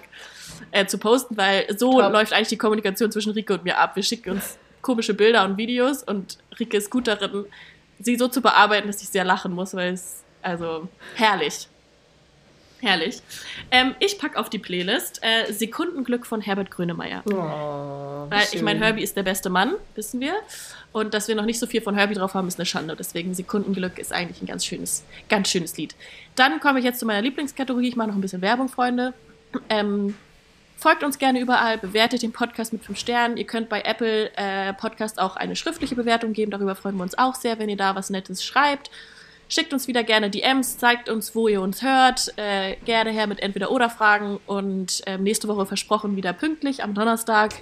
[0.72, 2.12] äh, zu posten, weil so Top.
[2.12, 3.96] läuft eigentlich die Kommunikation zwischen Rike und mir ab.
[3.96, 7.46] Wir schicken uns komische Bilder und Videos und Rike ist gut darin,
[8.00, 11.68] sie so zu bearbeiten, dass ich sehr lachen muss, weil es, also, herrlich.
[12.82, 13.22] Herrlich.
[13.70, 17.22] Ähm, ich packe auf die Playlist äh, Sekundenglück von Herbert Grönemeyer.
[17.26, 20.34] Oh, Weil ich meine, Herbie ist der beste Mann, wissen wir.
[20.92, 22.96] Und dass wir noch nicht so viel von Herbie drauf haben, ist eine Schande.
[22.96, 25.96] Deswegen Sekundenglück ist eigentlich ein ganz schönes, ganz schönes Lied.
[26.36, 27.90] Dann komme ich jetzt zu meiner Lieblingskategorie.
[27.90, 29.14] Ich mache noch ein bisschen Werbung, Freunde.
[29.70, 30.16] Ähm,
[30.76, 33.38] folgt uns gerne überall, bewertet den Podcast mit 5 Sternen.
[33.38, 36.50] Ihr könnt bei Apple äh, Podcast auch eine schriftliche Bewertung geben.
[36.50, 38.90] Darüber freuen wir uns auch sehr, wenn ihr da was Nettes schreibt.
[39.52, 42.32] Schickt uns wieder gerne DMs, zeigt uns, wo ihr uns hört.
[42.38, 44.40] Äh, gerne her mit Entweder-Oder-Fragen.
[44.46, 47.56] Und ähm, nächste Woche versprochen wieder pünktlich am Donnerstag.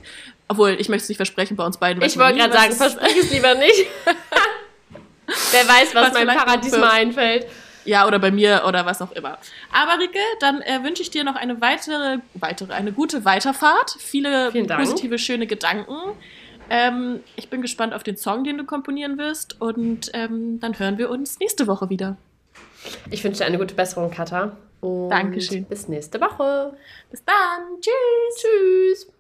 [0.47, 2.03] Obwohl, ich möchte es nicht versprechen bei uns beiden.
[2.03, 3.87] Ich wollte gerade sagen, versprich es lieber nicht.
[5.51, 7.47] Wer weiß, was, Was meinem Paradies mal einfällt.
[7.85, 9.39] Ja, oder bei mir oder was auch immer.
[9.71, 13.95] Aber Rike, dann äh, wünsche ich dir noch eine weitere, weitere, eine gute Weiterfahrt.
[13.97, 15.95] Viele positive, schöne Gedanken.
[16.69, 19.59] Ähm, ich bin gespannt auf den Song, den du komponieren wirst.
[19.61, 22.17] Und ähm, dann hören wir uns nächste Woche wieder.
[23.11, 24.57] Ich wünsche dir eine gute Besserung, Katha.
[24.81, 25.65] Und Dankeschön.
[25.65, 26.73] Bis nächste Woche.
[27.09, 27.81] Bis dann.
[27.81, 28.41] Tschüss.
[28.41, 29.18] Tschüss.